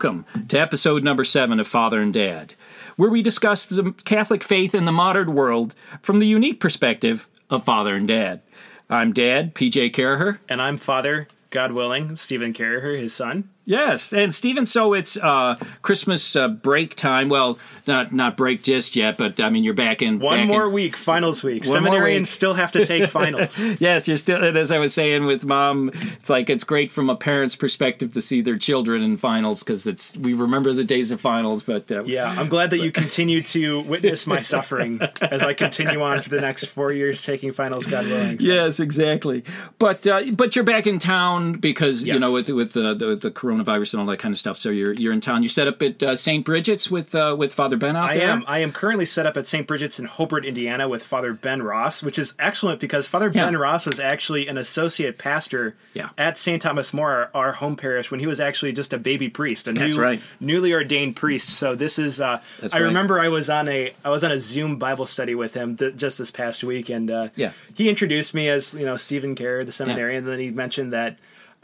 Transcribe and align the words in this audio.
Welcome 0.00 0.24
to 0.48 0.58
episode 0.58 1.04
number 1.04 1.24
seven 1.24 1.60
of 1.60 1.68
Father 1.68 2.00
and 2.00 2.10
Dad, 2.10 2.54
where 2.96 3.10
we 3.10 3.20
discuss 3.20 3.66
the 3.66 3.92
Catholic 4.06 4.42
faith 4.42 4.74
in 4.74 4.86
the 4.86 4.92
modern 4.92 5.34
world 5.34 5.74
from 6.00 6.20
the 6.20 6.26
unique 6.26 6.58
perspective 6.58 7.28
of 7.50 7.64
Father 7.64 7.96
and 7.96 8.08
Dad. 8.08 8.40
I'm 8.88 9.12
Dad, 9.12 9.54
PJ 9.54 9.92
Caraher. 9.92 10.38
And 10.48 10.62
I'm 10.62 10.78
Father, 10.78 11.28
God 11.50 11.72
willing, 11.72 12.16
Stephen 12.16 12.54
Caraher, 12.54 12.98
his 12.98 13.12
son. 13.12 13.50
Yes, 13.64 14.12
and 14.12 14.34
Stephen, 14.34 14.66
so 14.66 14.94
it's 14.94 15.16
uh, 15.16 15.56
Christmas 15.82 16.34
uh, 16.34 16.48
break 16.48 16.96
time. 16.96 17.28
Well, 17.28 17.58
not 17.86 18.12
not 18.12 18.36
break 18.36 18.62
just 18.62 18.96
yet, 18.96 19.18
but 19.18 19.38
I 19.38 19.50
mean 19.50 19.64
you're 19.64 19.74
back 19.74 20.02
in 20.02 20.18
one 20.18 20.38
back 20.38 20.48
more 20.48 20.66
in, 20.66 20.72
week, 20.72 20.96
finals 20.96 21.42
week. 21.42 21.64
Seminarians 21.64 22.20
week. 22.20 22.26
still 22.26 22.54
have 22.54 22.72
to 22.72 22.86
take 22.86 23.10
finals. 23.10 23.58
yes, 23.78 24.08
you're 24.08 24.16
still. 24.16 24.42
and 24.42 24.56
As 24.56 24.70
I 24.70 24.78
was 24.78 24.94
saying 24.94 25.26
with 25.26 25.44
mom, 25.44 25.90
it's 25.94 26.30
like 26.30 26.48
it's 26.48 26.64
great 26.64 26.90
from 26.90 27.10
a 27.10 27.16
parent's 27.16 27.54
perspective 27.54 28.12
to 28.14 28.22
see 28.22 28.40
their 28.40 28.56
children 28.56 29.02
in 29.02 29.16
finals 29.16 29.60
because 29.60 29.86
it's 29.86 30.16
we 30.16 30.32
remember 30.32 30.72
the 30.72 30.84
days 30.84 31.10
of 31.10 31.20
finals. 31.20 31.62
But 31.62 31.90
uh, 31.92 32.04
Yeah, 32.04 32.34
I'm 32.36 32.48
glad 32.48 32.70
that 32.70 32.78
you 32.78 32.90
continue 32.90 33.42
to 33.42 33.82
witness 33.82 34.26
my 34.26 34.40
suffering 34.40 35.00
as 35.20 35.42
I 35.42 35.52
continue 35.54 36.00
on 36.02 36.20
for 36.22 36.30
the 36.30 36.40
next 36.40 36.66
four 36.66 36.92
years 36.92 37.22
taking 37.22 37.52
finals, 37.52 37.86
God 37.86 38.06
willing. 38.06 38.38
Yes, 38.40 38.80
exactly. 38.80 39.44
But 39.78 40.06
uh, 40.06 40.22
but 40.32 40.56
you're 40.56 40.64
back 40.64 40.86
in 40.86 40.98
town 40.98 41.54
because 41.54 42.04
you 42.04 42.18
know 42.18 42.32
with 42.32 42.48
with 42.48 42.72
the, 42.72 42.94
the 42.94 43.16
the 43.16 43.30
coronavirus 43.50 43.94
and 43.94 44.00
all 44.00 44.06
that 44.06 44.18
kind 44.18 44.32
of 44.32 44.38
stuff. 44.38 44.58
So 44.58 44.70
you're 44.70 44.92
you're 44.92 45.12
in 45.12 45.20
town. 45.20 45.42
You 45.42 45.48
set 45.48 45.66
up 45.66 45.82
at 45.82 46.02
uh, 46.02 46.16
St. 46.16 46.44
Bridget's 46.44 46.90
with 46.90 47.14
uh, 47.14 47.34
with 47.38 47.52
Father 47.52 47.76
Ben 47.76 47.96
out 47.96 48.10
I 48.10 48.18
there. 48.18 48.28
am. 48.30 48.44
I 48.46 48.58
am 48.58 48.72
currently 48.72 49.04
set 49.06 49.26
up 49.26 49.36
at 49.36 49.46
St. 49.46 49.66
Bridget's 49.66 49.98
in 49.98 50.06
Hobart, 50.06 50.44
Indiana, 50.44 50.88
with 50.88 51.02
Father 51.02 51.32
Ben 51.32 51.62
Ross, 51.62 52.02
which 52.02 52.18
is 52.18 52.34
excellent 52.38 52.80
because 52.80 53.06
Father 53.06 53.30
Yeah. 53.34 53.46
Ben 53.46 53.56
Ross 53.56 53.86
was 53.86 54.00
actually 54.00 54.48
an 54.48 54.58
associate 54.58 55.18
pastor 55.18 55.74
Yeah. 55.94 56.10
at 56.18 56.36
St. 56.36 56.60
Thomas 56.62 56.92
More, 56.94 57.30
our, 57.34 57.52
home 57.52 57.76
parish, 57.76 58.10
when 58.10 58.20
he 58.20 58.26
was 58.26 58.40
actually 58.40 58.72
just 58.72 58.92
a 58.92 58.98
baby 58.98 59.28
priest, 59.28 59.68
a 59.68 59.72
That's 59.72 59.94
new, 59.96 60.00
right. 60.00 60.22
newly 60.38 60.72
ordained 60.72 61.16
priest. 61.16 61.48
So 61.50 61.74
this 61.74 61.98
is. 61.98 62.20
Uh, 62.20 62.40
I 62.62 62.66
right. 62.66 62.78
remember 62.80 63.18
I 63.20 63.28
was 63.28 63.50
on 63.50 63.68
a 63.68 63.92
I 64.04 64.10
was 64.10 64.24
on 64.24 64.32
a 64.32 64.38
Zoom 64.38 64.76
Bible 64.78 65.06
study 65.06 65.34
with 65.34 65.54
him 65.54 65.76
th- 65.76 65.96
just 65.96 66.18
this 66.18 66.30
past 66.30 66.62
week, 66.64 66.88
and 66.88 67.10
uh, 67.10 67.28
Yeah. 67.36 67.52
he 67.74 67.88
introduced 67.88 68.34
me 68.34 68.48
as 68.48 68.74
you 68.74 68.84
know 68.86 68.96
Stephen 68.96 69.34
Kerr, 69.34 69.64
the 69.64 69.72
seminarian, 69.72 70.24
and 70.24 70.28
then 70.32 70.38
he 70.38 70.50
mentioned 70.50 70.92
that. 70.92 71.16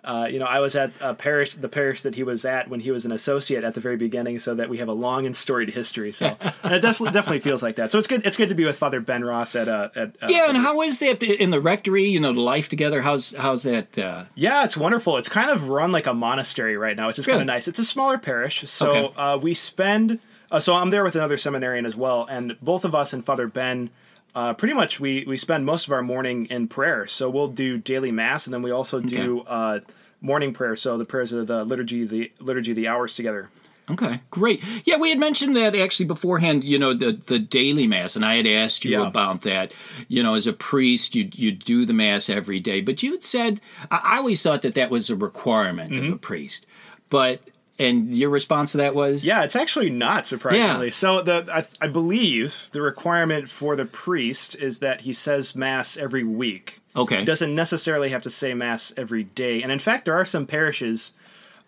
Uh, 0.06 0.26
you 0.30 0.38
know, 0.38 0.46
I 0.46 0.60
was 0.60 0.76
at 0.76 0.92
a 1.00 1.14
parish, 1.14 1.56
the 1.56 1.68
parish 1.68 2.02
that 2.02 2.14
he 2.14 2.22
was 2.22 2.44
at 2.44 2.68
when 2.68 2.80
he 2.80 2.90
was 2.92 3.04
an 3.04 3.12
associate 3.12 3.64
at 3.64 3.74
the 3.74 3.80
very 3.80 3.96
beginning, 3.96 4.38
so 4.38 4.54
that 4.54 4.68
we 4.68 4.78
have 4.78 4.88
a 4.88 4.92
long 4.92 5.26
and 5.26 5.34
storied 5.36 5.70
history. 5.70 6.12
So 6.12 6.36
and 6.62 6.74
it 6.74 6.80
definitely 6.80 7.12
definitely 7.12 7.40
feels 7.40 7.62
like 7.62 7.76
that. 7.76 7.90
So 7.92 7.98
it's 7.98 8.06
good. 8.06 8.24
It's 8.24 8.36
good 8.36 8.48
to 8.50 8.54
be 8.54 8.64
with 8.64 8.78
Father 8.78 9.00
Ben 9.00 9.24
Ross 9.24 9.56
at 9.56 9.68
uh, 9.68 9.88
at 9.96 10.08
uh, 10.22 10.26
yeah, 10.28 10.48
and 10.48 10.56
how 10.56 10.80
is 10.82 11.00
that 11.00 11.22
in 11.22 11.50
the 11.50 11.60
rectory? 11.60 12.08
You 12.08 12.20
know, 12.20 12.32
the 12.32 12.40
life 12.40 12.68
together. 12.68 13.02
How's 13.02 13.34
how's 13.34 13.64
that? 13.64 13.98
Uh, 13.98 14.24
Yeah, 14.36 14.64
it's 14.64 14.76
wonderful. 14.76 15.16
It's 15.16 15.28
kind 15.28 15.50
of 15.50 15.68
run 15.68 15.90
like 15.90 16.06
a 16.06 16.14
monastery 16.14 16.76
right 16.76 16.96
now, 16.96 17.08
which 17.08 17.18
is 17.18 17.26
kind 17.26 17.40
of 17.40 17.46
nice. 17.46 17.66
It's 17.66 17.78
a 17.80 17.84
smaller 17.84 18.16
parish, 18.18 18.68
so 18.70 18.90
Okay. 18.90 19.14
uh, 19.16 19.38
we 19.38 19.54
spend. 19.54 20.20
Uh, 20.50 20.60
so 20.60 20.74
I'm 20.74 20.90
there 20.90 21.02
with 21.02 21.16
another 21.16 21.36
seminarian 21.36 21.84
as 21.86 21.96
well, 21.96 22.24
and 22.30 22.56
both 22.62 22.84
of 22.84 22.94
us 22.94 23.12
and 23.12 23.24
Father 23.24 23.48
Ben. 23.48 23.90
Uh, 24.36 24.52
pretty 24.52 24.74
much, 24.74 25.00
we 25.00 25.24
we 25.26 25.36
spend 25.38 25.64
most 25.64 25.86
of 25.86 25.92
our 25.92 26.02
morning 26.02 26.44
in 26.46 26.68
prayer. 26.68 27.06
So 27.06 27.30
we'll 27.30 27.48
do 27.48 27.78
daily 27.78 28.12
mass, 28.12 28.46
and 28.46 28.52
then 28.52 28.60
we 28.60 28.70
also 28.70 29.00
do 29.00 29.40
uh, 29.40 29.80
morning 30.20 30.52
prayer. 30.52 30.76
So 30.76 30.98
the 30.98 31.06
prayers 31.06 31.32
of 31.32 31.46
the 31.46 31.64
liturgy, 31.64 32.04
the 32.04 32.30
liturgy, 32.38 32.72
of 32.72 32.76
the 32.76 32.86
hours 32.86 33.14
together. 33.16 33.48
Okay, 33.88 34.20
great. 34.30 34.62
Yeah, 34.84 34.96
we 34.98 35.08
had 35.08 35.18
mentioned 35.18 35.56
that 35.56 35.74
actually 35.74 36.04
beforehand. 36.06 36.64
You 36.64 36.78
know, 36.78 36.92
the 36.92 37.12
the 37.12 37.38
daily 37.38 37.86
mass, 37.86 38.14
and 38.14 38.26
I 38.26 38.34
had 38.34 38.46
asked 38.46 38.84
you 38.84 39.00
Yeah. 39.00 39.06
about 39.06 39.40
that. 39.42 39.72
You 40.08 40.22
know, 40.22 40.34
as 40.34 40.46
a 40.46 40.52
priest, 40.52 41.14
you 41.14 41.30
you 41.32 41.50
do 41.52 41.86
the 41.86 41.94
mass 41.94 42.28
every 42.28 42.60
day, 42.60 42.82
but 42.82 43.02
you 43.02 43.12
had 43.12 43.24
said 43.24 43.60
I, 43.90 44.00
I 44.04 44.16
always 44.18 44.42
thought 44.42 44.60
that 44.62 44.74
that 44.74 44.90
was 44.90 45.08
a 45.08 45.16
requirement 45.16 45.92
Mm-hmm. 45.92 46.06
of 46.08 46.12
a 46.12 46.18
priest. 46.18 46.66
But 47.08 47.40
and 47.78 48.14
your 48.16 48.30
response 48.30 48.72
to 48.72 48.78
that 48.78 48.94
was 48.94 49.24
Yeah, 49.24 49.44
it's 49.44 49.56
actually 49.56 49.90
not 49.90 50.26
surprisingly. 50.26 50.86
Yeah. 50.86 50.92
So 50.92 51.22
the 51.22 51.46
I, 51.52 51.84
I 51.84 51.88
believe 51.88 52.68
the 52.72 52.80
requirement 52.80 53.48
for 53.50 53.76
the 53.76 53.84
priest 53.84 54.56
is 54.56 54.78
that 54.78 55.02
he 55.02 55.12
says 55.12 55.54
mass 55.54 55.96
every 55.96 56.24
week. 56.24 56.80
okay. 56.94 57.18
He 57.20 57.24
doesn't 57.24 57.54
necessarily 57.54 58.10
have 58.10 58.22
to 58.22 58.30
say 58.30 58.54
mass 58.54 58.94
every 58.96 59.24
day. 59.24 59.62
And 59.62 59.70
in 59.70 59.78
fact, 59.78 60.04
there 60.06 60.14
are 60.14 60.24
some 60.24 60.46
parishes. 60.46 61.12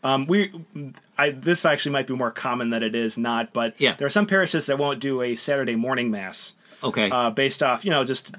Um, 0.02 0.26
we, 0.26 0.52
I 1.18 1.30
this 1.30 1.64
actually 1.64 1.92
might 1.92 2.06
be 2.06 2.14
more 2.14 2.30
common 2.30 2.70
than 2.70 2.82
it 2.82 2.94
is 2.94 3.18
not, 3.18 3.52
but 3.52 3.74
Yeah. 3.78 3.94
there 3.94 4.06
are 4.06 4.10
some 4.10 4.26
parishes 4.26 4.66
that 4.66 4.78
won't 4.78 5.00
do 5.00 5.20
a 5.22 5.34
Saturday 5.36 5.74
morning 5.76 6.10
mass 6.10 6.54
okay. 6.84 7.10
uh, 7.10 7.30
based 7.30 7.62
off 7.62 7.84
you 7.84 7.90
know 7.90 8.04
just 8.04 8.34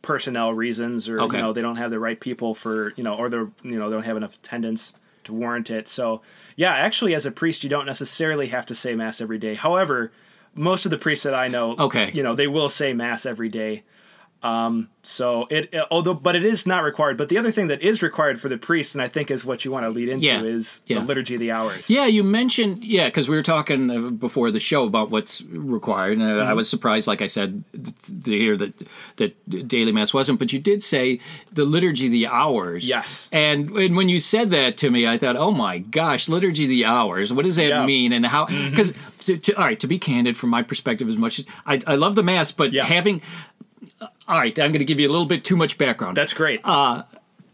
personnel 0.00 0.52
reasons 0.52 1.08
or 1.08 1.20
Okay. 1.20 1.36
you 1.36 1.42
know 1.42 1.52
they 1.52 1.62
don't 1.62 1.76
have 1.76 1.90
the 1.90 1.98
right 1.98 2.18
people 2.18 2.54
for 2.54 2.92
you 2.96 3.04
know 3.04 3.14
or 3.16 3.28
they're 3.28 3.50
you 3.62 3.78
know 3.78 3.88
they 3.90 3.94
don't 3.96 4.04
have 4.04 4.16
enough 4.16 4.34
attendance 4.36 4.94
to 5.24 5.32
warrant 5.32 5.70
it. 5.70 5.88
So 5.88 6.22
yeah, 6.56 6.72
actually, 6.74 7.14
as 7.14 7.26
a 7.26 7.30
priest, 7.30 7.62
you 7.64 7.70
don't 7.70 7.86
necessarily 7.86 8.48
have 8.48 8.66
to 8.66 8.74
say 8.74 8.94
mass 8.94 9.20
every 9.20 9.38
day. 9.38 9.54
However, 9.54 10.12
most 10.54 10.84
of 10.84 10.90
the 10.90 10.98
priests 10.98 11.24
that 11.24 11.34
I 11.34 11.48
know, 11.48 11.76
Okay. 11.78 12.10
you 12.12 12.22
know, 12.22 12.34
they 12.34 12.46
will 12.46 12.68
say 12.68 12.92
mass 12.92 13.24
every 13.26 13.48
day. 13.48 13.84
Um, 14.42 14.88
so 15.04 15.46
it, 15.50 15.72
although, 15.90 16.14
but 16.14 16.34
it 16.34 16.44
is 16.44 16.66
not 16.66 16.82
required. 16.82 17.16
But 17.16 17.28
the 17.28 17.38
other 17.38 17.50
thing 17.52 17.68
that 17.68 17.80
is 17.82 18.02
required 18.02 18.40
for 18.40 18.48
the 18.48 18.58
priest, 18.58 18.94
and 18.94 19.02
I 19.02 19.06
think 19.08 19.30
is 19.30 19.44
what 19.44 19.64
you 19.64 19.70
want 19.70 19.84
to 19.84 19.90
lead 19.90 20.08
into, 20.08 20.26
Yeah. 20.26 20.42
is 20.42 20.80
Yeah. 20.86 20.98
the 20.98 21.04
liturgy 21.04 21.34
of 21.34 21.40
the 21.40 21.52
hours. 21.52 21.88
Yeah, 21.88 22.06
you 22.06 22.24
mentioned 22.24 22.82
yeah, 22.84 23.06
because 23.06 23.28
we 23.28 23.36
were 23.36 23.42
talking 23.42 23.90
uh, 23.90 24.10
before 24.10 24.50
the 24.50 24.58
show 24.60 24.84
about 24.84 25.10
what's 25.10 25.42
required. 25.44 26.18
And 26.18 26.22
Mm-hmm. 26.22 26.48
I 26.48 26.54
was 26.54 26.68
surprised, 26.68 27.06
like 27.06 27.22
I 27.22 27.26
said, 27.26 27.62
to 28.24 28.30
hear 28.30 28.56
that 28.56 28.72
that 29.16 29.68
daily 29.68 29.92
mass 29.92 30.12
wasn't. 30.12 30.38
But 30.38 30.52
you 30.52 30.58
did 30.58 30.82
say 30.82 31.20
the 31.52 31.64
liturgy 31.64 32.06
of 32.06 32.12
the 32.12 32.26
hours. 32.26 32.88
Yes. 32.88 33.28
And, 33.32 33.70
and 33.70 33.96
when 33.96 34.08
you 34.08 34.18
said 34.20 34.50
that 34.50 34.76
to 34.78 34.90
me, 34.90 35.06
I 35.06 35.18
thought, 35.18 35.36
oh 35.36 35.52
my 35.52 35.78
gosh, 35.78 36.28
liturgy 36.28 36.64
of 36.64 36.70
the 36.70 36.84
hours. 36.84 37.32
What 37.32 37.44
does 37.44 37.56
that 37.56 37.68
Yeah. 37.68 37.76
Mm-hmm. 37.78 37.86
mean? 37.86 38.12
And 38.12 38.26
how? 38.26 38.46
Because 38.46 38.92
to, 39.26 39.36
to, 39.36 39.52
all 39.54 39.64
right, 39.66 39.78
to 39.80 39.86
be 39.86 39.98
candid, 39.98 40.36
from 40.36 40.50
my 40.50 40.62
perspective, 40.62 41.08
as 41.08 41.16
much 41.16 41.38
as 41.38 41.44
I, 41.66 41.80
I 41.86 41.94
love 41.94 42.14
the 42.16 42.22
mass, 42.24 42.50
but 42.50 42.74
having 42.74 43.22
all 44.28 44.38
right, 44.38 44.58
I'm 44.58 44.72
going 44.72 44.80
to 44.80 44.84
give 44.84 45.00
you 45.00 45.08
a 45.08 45.12
little 45.12 45.26
bit 45.26 45.44
too 45.44 45.56
much 45.56 45.78
background. 45.78 46.16
That's 46.16 46.34
great. 46.34 46.60
Uh, 46.64 47.02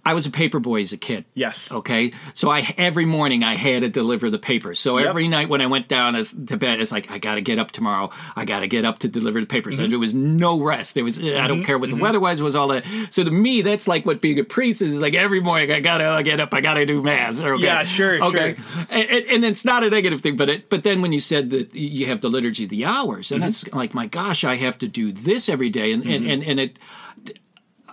I 0.08 0.14
was 0.14 0.26
a 0.26 0.30
paper 0.30 0.58
boy 0.60 0.80
as 0.80 0.92
a 0.92 0.96
kid. 0.96 1.24
yes. 1.34 1.70
Okay, 1.70 2.12
so 2.34 2.50
I 2.50 2.60
every 2.78 3.04
morning 3.04 3.44
I 3.44 3.54
had 3.54 3.82
to 3.82 3.88
deliver 3.88 4.30
the 4.30 4.38
papers. 4.38 4.78
So 4.80 4.98
Yep. 4.98 5.06
every 5.08 5.28
night 5.28 5.48
when 5.48 5.60
I 5.60 5.66
went 5.66 5.86
down 5.88 6.16
as, 6.16 6.32
to 6.46 6.56
bed, 6.56 6.80
it's 6.80 6.90
like 6.92 7.10
I 7.10 7.18
got 7.18 7.34
to 7.34 7.40
get 7.42 7.58
up 7.58 7.70
tomorrow. 7.70 8.10
I 8.36 8.44
got 8.44 8.60
to 8.60 8.68
get 8.68 8.84
up 8.84 8.98
to 9.00 9.08
deliver 9.08 9.38
the 9.40 9.46
papers. 9.46 9.74
Mm-hmm. 9.76 9.84
And 9.84 9.92
there 9.92 9.98
was 9.98 10.14
no 10.14 10.60
rest. 10.60 10.94
There 10.94 11.04
was 11.04 11.18
I 11.20 11.46
don't 11.46 11.64
care 11.64 11.78
what 11.78 11.90
the 11.90 11.96
weather 11.96 12.20
was. 12.20 12.40
Was 12.40 12.54
all 12.54 12.68
that. 12.68 12.84
So 13.10 13.22
to 13.24 13.30
me, 13.30 13.62
that's 13.62 13.86
like 13.86 14.06
what 14.06 14.20
being 14.20 14.38
a 14.38 14.44
priest 14.44 14.80
is. 14.82 14.94
is 14.94 15.00
Like 15.00 15.14
every 15.14 15.40
morning 15.40 15.70
I 15.70 15.80
got 15.80 15.98
to 15.98 16.22
get 16.22 16.40
up. 16.40 16.54
I 16.54 16.60
got 16.60 16.74
to 16.74 16.86
do 16.86 17.02
mass. 17.02 17.40
Okay. 17.40 17.62
Yeah, 17.62 17.84
sure, 17.84 18.22
Okay, 18.24 18.54
sure. 18.56 18.86
and, 18.90 19.24
and, 19.26 19.44
it's 19.44 19.64
not 19.64 19.84
a 19.84 19.90
negative 19.90 20.20
thing, 20.22 20.36
but 20.36 20.48
it, 20.48 20.68
but 20.70 20.82
then 20.84 21.02
when 21.02 21.12
you 21.12 21.20
said 21.20 21.50
that 21.50 21.74
you 21.74 22.06
have 22.06 22.20
the 22.20 22.28
liturgy 22.28 22.64
of 22.64 22.70
the 22.70 22.84
hours, 22.84 23.30
and 23.32 23.42
Mm-hmm. 23.42 23.48
it's 23.48 23.72
like 23.74 23.92
my 23.94 24.06
gosh, 24.06 24.42
I 24.44 24.56
have 24.56 24.78
to 24.78 24.88
do 24.88 25.12
this 25.12 25.48
every 25.48 25.68
day, 25.70 25.92
and 25.92 26.02
and, 26.04 26.24
and, 26.26 26.42
and 26.42 26.58
it 26.60 26.78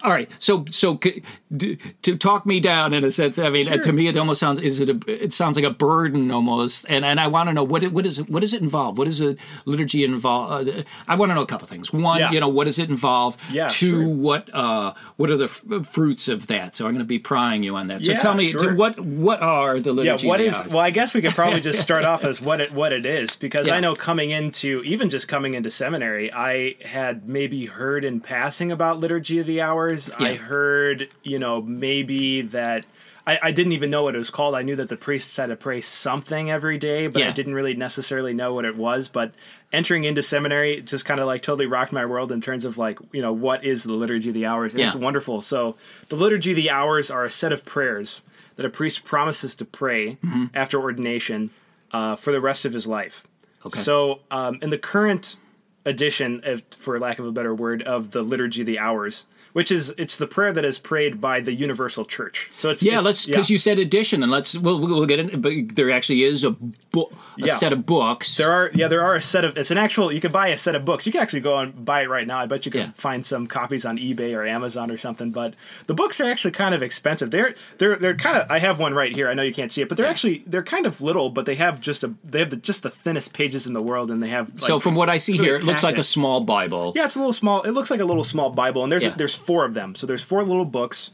all 0.05 0.11
right 0.11 0.29
so 0.39 0.63
so 0.69 0.95
to 0.97 2.17
talk 2.17 2.45
me 2.45 2.59
down 2.59 2.93
in 2.93 3.03
a 3.03 3.11
sense 3.11 3.39
i 3.39 3.49
mean 3.49 3.65
Sure. 3.65 3.77
to 3.81 3.91
me 3.91 4.07
it 4.07 4.15
almost 4.17 4.39
sounds 4.39 4.59
is 4.59 4.79
it 4.79 4.89
a 4.89 4.99
it 5.07 5.33
sounds 5.33 5.55
like 5.55 5.65
a 5.65 5.69
burden 5.71 6.29
almost 6.31 6.85
and 6.89 7.03
and 7.03 7.19
i 7.19 7.27
want 7.27 7.49
to 7.49 7.53
know 7.53 7.63
what 7.63 7.83
it, 7.83 7.91
what 7.91 8.05
is 8.05 8.19
it 8.19 8.29
what 8.29 8.41
does 8.41 8.53
it 8.53 8.61
involve 8.61 8.97
what 8.97 9.05
does 9.05 9.21
a 9.21 9.35
liturgy 9.65 10.03
involve 10.03 10.67
uh, 10.67 10.83
i 11.07 11.15
want 11.15 11.29
to 11.31 11.35
know 11.35 11.41
a 11.41 11.45
couple 11.47 11.67
things 11.67 11.91
one 11.91 12.19
Yeah. 12.19 12.31
you 12.31 12.39
know 12.39 12.47
what 12.49 12.65
does 12.65 12.77
it 12.79 12.89
involve 12.89 13.37
Yeah, 13.51 13.67
two 13.69 13.89
sure. 14.05 14.07
what 14.09 14.53
uh 14.53 14.93
what 15.17 15.29
are 15.31 15.37
the 15.37 15.45
f- 15.45 15.87
fruits 15.87 16.27
of 16.27 16.47
that 16.47 16.75
so 16.75 16.85
i'm 16.85 16.91
going 16.93 16.99
to 16.99 17.05
be 17.05 17.19
prying 17.19 17.63
you 17.63 17.75
on 17.75 17.87
that 17.87 18.03
so 18.05 18.11
Yeah, 18.11 18.19
tell 18.19 18.35
me 18.35 18.51
sure. 18.51 18.59
so 18.59 18.73
what 18.75 18.99
what 18.99 19.41
are 19.41 19.79
the 19.79 19.93
yeah 19.93 20.13
liturgy 20.13 20.27
what 20.27 20.39
of 20.39 20.43
the 20.45 20.49
is 20.49 20.61
hours? 20.61 20.67
well 20.69 20.79
i 20.79 20.91
guess 20.91 21.13
we 21.13 21.21
could 21.21 21.33
probably 21.33 21.61
just 21.69 21.81
start 21.81 22.05
off 22.05 22.23
as 22.23 22.41
what 22.41 22.61
it 22.61 22.71
what 22.71 22.93
it 22.93 23.05
is 23.05 23.35
because 23.35 23.67
Yeah. 23.67 23.75
i 23.75 23.79
know 23.79 23.95
coming 23.95 24.29
into 24.31 24.83
even 24.85 25.09
just 25.09 25.27
coming 25.27 25.53
into 25.55 25.71
seminary 25.71 26.31
i 26.33 26.75
had 26.85 27.27
maybe 27.27 27.65
heard 27.65 28.05
in 28.05 28.19
passing 28.19 28.71
about 28.71 28.99
liturgy 28.99 29.39
of 29.39 29.47
the 29.47 29.61
hours 29.61 29.94
Yeah. 30.09 30.27
i 30.27 30.33
heard 30.35 31.09
you 31.23 31.39
know 31.39 31.61
maybe 31.61 32.41
that 32.41 32.85
I, 33.27 33.39
I 33.41 33.51
didn't 33.51 33.71
even 33.71 33.89
know 33.89 34.03
what 34.03 34.13
it 34.13 34.19
was 34.19 34.29
called. 34.29 34.53
I 34.53 34.61
knew 34.61 34.75
that 34.75 34.87
the 34.87 34.97
priests 34.97 35.35
had 35.35 35.47
to 35.47 35.55
pray 35.55 35.81
something 35.81 36.51
every 36.51 36.77
day, 36.77 37.07
but 37.07 37.23
Yeah. 37.23 37.29
I 37.29 37.31
didn't 37.31 37.55
really 37.55 37.73
necessarily 37.73 38.35
know 38.35 38.53
what 38.53 38.65
it 38.65 38.75
was. 38.77 39.07
But 39.07 39.31
entering 39.73 40.03
into 40.03 40.21
seminary 40.21 40.81
just 40.81 41.05
kind 41.05 41.19
of 41.19 41.25
like 41.25 41.41
totally 41.41 41.65
rocked 41.65 41.91
my 41.91 42.05
world 42.05 42.31
in 42.31 42.39
terms 42.39 42.65
of 42.65 42.77
like, 42.77 42.99
you 43.11 43.23
know, 43.23 43.33
what 43.33 43.63
is 43.65 43.83
the 43.83 43.93
liturgy 43.93 44.29
of 44.29 44.35
the 44.35 44.45
hours? 44.45 44.73
And 44.75 44.83
it's 44.83 44.95
wonderful. 44.95 45.41
So 45.41 45.75
the 46.09 46.15
liturgy 46.15 46.51
of 46.51 46.55
the 46.55 46.69
hours 46.69 47.09
are 47.09 47.23
a 47.23 47.31
set 47.31 47.51
of 47.51 47.65
prayers 47.65 48.21
that 48.57 48.65
a 48.67 48.69
priest 48.69 49.03
promises 49.03 49.55
to 49.55 49.65
pray 49.65 50.17
Mm-hmm. 50.23 50.45
after 50.53 50.79
ordination 50.79 51.49
uh, 51.91 52.15
for 52.17 52.31
the 52.31 52.39
rest 52.41 52.63
of 52.63 52.73
his 52.73 52.85
life. 52.85 53.25
Okay. 53.65 53.79
So 53.79 54.19
um, 54.29 54.59
in 54.61 54.69
the 54.69 54.77
current 54.77 55.35
edition, 55.83 56.41
if, 56.45 56.61
for 56.77 56.99
lack 56.99 57.17
of 57.17 57.25
a 57.25 57.31
better 57.31 57.55
word, 57.55 57.81
of 57.81 58.11
the 58.11 58.21
liturgy 58.21 58.61
of 58.61 58.67
the 58.67 58.77
hours, 58.77 59.25
which 59.55 59.71
is 59.71 59.93
it's 59.97 60.17
the 60.17 60.27
prayer 60.27 60.51
that 60.51 60.65
is 60.65 60.77
prayed 60.77 61.21
by 61.21 61.39
the 61.39 61.53
Universal 61.53 62.03
Church. 62.03 62.49
So 62.51 62.69
it's 62.71 62.83
Yeah, 62.83 62.93
it's- 62.99 63.05
let's 63.05 63.25
because 63.25 63.49
you 63.49 63.57
said 63.57 63.79
edition, 63.79 64.21
and 64.21 64.29
let's 64.29 64.57
we'll 64.57 64.81
we'll 64.81 65.05
get 65.05 65.19
it. 65.21 65.41
But 65.41 65.53
there 65.77 65.89
actually 65.91 66.23
is 66.23 66.43
a 66.43 66.51
book, 66.51 67.13
a 67.41 67.47
Yeah. 67.47 67.53
set 67.55 67.71
of 67.71 67.85
books. 67.85 68.35
There 68.35 68.51
are 68.51 68.69
yeah, 68.73 68.89
there 68.89 69.01
are 69.01 69.15
a 69.15 69.21
set 69.21 69.45
of 69.45 69.57
it's 69.57 69.71
an 69.71 69.77
actual 69.77 70.11
you 70.11 70.19
can 70.19 70.33
buy 70.33 70.49
a 70.49 70.57
set 70.57 70.75
of 70.75 70.83
books. 70.83 71.05
You 71.05 71.13
can 71.13 71.21
actually 71.21 71.39
go 71.39 71.57
and 71.59 71.85
buy 71.85 72.01
it 72.01 72.09
right 72.09 72.27
now. 72.27 72.37
I 72.39 72.47
bet 72.47 72.65
you 72.65 72.71
can 72.71 72.81
Yeah. 72.81 72.89
find 72.95 73.25
some 73.25 73.47
copies 73.47 73.85
on 73.85 73.97
eBay 73.97 74.35
or 74.35 74.45
Amazon 74.45 74.91
or 74.91 74.97
something. 74.97 75.31
But 75.31 75.53
the 75.87 75.93
books 75.93 76.19
are 76.19 76.25
actually 76.25 76.51
kind 76.51 76.75
of 76.75 76.83
expensive. 76.83 77.31
They're 77.31 77.55
they're 77.77 77.95
they're 77.95 78.15
kind 78.15 78.37
of 78.37 78.51
I 78.51 78.59
have 78.59 78.77
one 78.79 78.93
right 78.93 79.15
here. 79.15 79.29
I 79.29 79.33
know 79.35 79.43
you 79.43 79.53
can't 79.53 79.71
see 79.71 79.81
it, 79.81 79.87
but 79.87 79.95
they're 79.97 80.05
actually 80.05 80.43
they're 80.45 80.63
kind 80.63 80.85
of 80.85 80.99
little, 80.99 81.29
but 81.29 81.45
they 81.45 81.55
have 81.55 81.79
just 81.79 82.03
a 82.03 82.13
they 82.25 82.39
have 82.39 82.49
the, 82.49 82.57
just 82.57 82.83
the 82.83 82.89
thinnest 82.89 83.31
pages 83.31 83.67
in 83.67 83.71
the 83.73 83.81
world, 83.81 84.11
and 84.11 84.21
they 84.21 84.29
have 84.29 84.49
like, 84.49 84.59
so 84.59 84.79
from 84.81 84.95
what 84.95 85.09
I 85.09 85.15
see 85.15 85.33
really 85.33 85.45
here, 85.45 85.55
it 85.55 85.63
looks 85.63 85.81
like 85.83 85.97
a 85.97 86.03
small 86.03 86.41
Bible. 86.41 86.91
yeah, 86.93 87.05
it's 87.05 87.15
a 87.15 87.19
little 87.19 87.31
small. 87.31 87.61
It 87.61 87.71
looks 87.71 87.89
like 87.89 88.01
a 88.01 88.05
little 88.05 88.23
small 88.25 88.49
Bible, 88.49 88.83
and 88.83 88.91
there's 88.91 89.03
Yeah. 89.05 89.13
there's 89.15 89.35
four 89.45 89.65
of 89.65 89.73
them. 89.73 89.95
So 89.95 90.05
there's 90.07 90.23
four 90.23 90.43
little 90.43 90.65
books, 90.65 91.11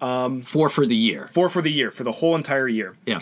Four 0.00 0.68
for 0.68 0.86
the 0.86 0.96
year. 0.96 1.28
four 1.32 1.48
for 1.48 1.62
the 1.62 1.72
year 1.72 1.90
for 1.90 2.04
the 2.04 2.12
whole 2.12 2.34
entire 2.36 2.68
year. 2.68 2.96
Yeah. 3.06 3.20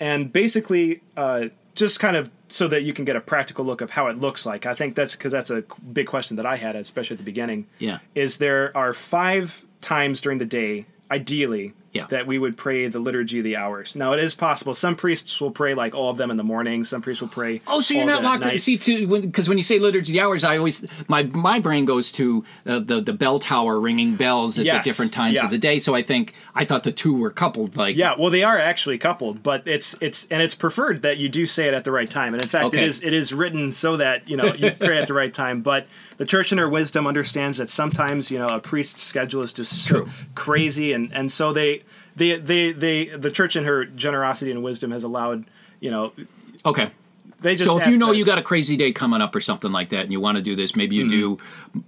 and 0.00 0.32
basically 0.32 1.00
uh, 1.16 1.46
just 1.74 2.00
kind 2.00 2.16
of 2.16 2.30
so 2.48 2.68
that 2.68 2.82
you 2.82 2.92
can 2.92 3.04
get 3.04 3.16
a 3.16 3.20
practical 3.20 3.64
look 3.64 3.80
of 3.80 3.90
how 3.90 4.06
it 4.06 4.18
looks 4.18 4.46
like 4.46 4.66
i 4.66 4.74
think 4.74 4.94
that's 4.94 5.16
because 5.16 5.32
that's 5.32 5.50
a 5.50 5.62
big 5.92 6.06
question 6.06 6.36
that 6.36 6.46
i 6.46 6.54
had 6.56 6.76
especially 6.76 7.14
at 7.14 7.18
the 7.18 7.24
beginning 7.24 7.66
Yeah. 7.80 7.98
is 8.14 8.38
there 8.38 8.70
are 8.76 8.92
five 8.92 9.64
times 9.80 10.20
during 10.20 10.38
the 10.38 10.44
day 10.46 10.86
ideally 11.10 11.72
Yeah. 11.92 12.06
that 12.08 12.26
we 12.26 12.38
would 12.38 12.56
pray 12.58 12.88
the 12.88 12.98
liturgy 12.98 13.38
of 13.38 13.44
the 13.44 13.56
hours 13.56 13.96
now 13.96 14.12
it 14.12 14.18
is 14.18 14.34
possible 14.34 14.74
some 14.74 14.96
priests 14.96 15.40
will 15.40 15.50
pray 15.50 15.72
like 15.74 15.94
all 15.94 16.10
of 16.10 16.18
them 16.18 16.30
in 16.30 16.36
the 16.36 16.44
morning 16.44 16.84
some 16.84 17.00
priests 17.00 17.22
will 17.22 17.28
pray 17.28 17.62
Oh, 17.66 17.80
so 17.80 17.94
you're 17.94 18.04
not 18.04 18.18
of 18.18 18.22
them 18.22 18.26
at 18.26 18.28
locked 18.32 18.44
in. 18.44 18.50
night. 18.50 18.60
See, 18.60 18.76
to 18.76 19.06
because 19.22 19.48
when, 19.48 19.56
you 19.56 19.64
say 19.64 19.78
liturgy 19.78 20.12
of 20.12 20.14
the 20.14 20.20
hours, 20.20 20.44
I 20.44 20.58
always 20.58 20.84
my 21.08 21.22
my 21.22 21.58
brain 21.58 21.84
goes 21.86 22.12
to 22.12 22.44
uh, 22.66 22.80
the 22.80 23.00
the 23.00 23.12
bell 23.14 23.38
tower 23.38 23.80
ringing 23.80 24.14
bells 24.16 24.58
at 24.58 24.64
Yes, 24.66 24.84
the 24.84 24.90
different 24.90 25.12
times 25.12 25.34
yeah. 25.36 25.44
of 25.44 25.50
the 25.50 25.58
day. 25.58 25.78
So 25.78 25.94
I 25.94 26.02
think 26.02 26.34
I 26.54 26.64
thought 26.66 26.82
the 26.82 26.92
two 26.92 27.14
were 27.16 27.30
coupled. 27.30 27.76
Like 27.76 27.96
Yeah, 27.96 28.14
well, 28.18 28.30
they 28.30 28.42
are 28.44 28.58
actually 28.58 28.98
coupled, 28.98 29.42
but 29.42 29.66
it's 29.66 29.94
it's 30.02 30.26
and 30.30 30.42
it's 30.42 30.54
preferred 30.54 31.02
that 31.02 31.16
you 31.16 31.28
do 31.30 31.46
say 31.46 31.66
it 31.68 31.74
at 31.74 31.84
the 31.84 31.92
right 31.92 32.10
time. 32.10 32.34
And 32.34 32.42
in 32.42 32.48
fact, 32.48 32.66
Okay. 32.66 32.78
it 32.82 32.86
is 32.86 33.02
it 33.02 33.12
is 33.14 33.32
written 33.32 33.72
so 33.72 33.96
that 33.96 34.28
you 34.28 34.36
know 34.36 34.52
you 34.54 34.70
pray 34.72 34.98
at 34.98 35.08
the 35.08 35.14
right 35.14 35.32
time. 35.32 35.62
But 35.62 35.86
the 36.18 36.26
church 36.26 36.52
in 36.52 36.58
her 36.58 36.68
wisdom 36.68 37.06
understands 37.06 37.58
that 37.58 37.70
sometimes 37.70 38.30
you 38.30 38.38
know 38.38 38.48
a 38.48 38.60
priest's 38.60 39.02
schedule 39.02 39.42
is 39.42 39.52
just 39.52 39.84
so 39.86 40.06
crazy, 40.34 40.92
and 40.92 41.10
and 41.12 41.30
so 41.32 41.52
they 41.52 41.82
they 42.16 42.36
they 42.38 42.72
they 42.72 43.04
the 43.06 43.30
church 43.30 43.56
in 43.56 43.64
her 43.64 43.84
generosity 43.84 44.50
and 44.50 44.62
wisdom 44.62 44.90
has 44.90 45.04
allowed 45.04 45.44
you 45.80 45.90
know 45.90 46.12
okay. 46.64 46.90
They 47.40 47.54
just 47.54 47.68
So 47.68 47.78
if 47.78 47.86
you 47.86 47.98
know 47.98 48.08
that- 48.08 48.16
you 48.16 48.24
got 48.24 48.38
a 48.38 48.42
crazy 48.42 48.76
day 48.76 48.92
coming 48.92 49.20
up 49.20 49.34
or 49.34 49.40
something 49.40 49.70
like 49.72 49.90
that, 49.90 50.00
and 50.04 50.12
you 50.12 50.20
want 50.20 50.36
to 50.36 50.42
do 50.42 50.56
this, 50.56 50.74
maybe 50.74 50.96
you 50.96 51.08
do 51.08 51.38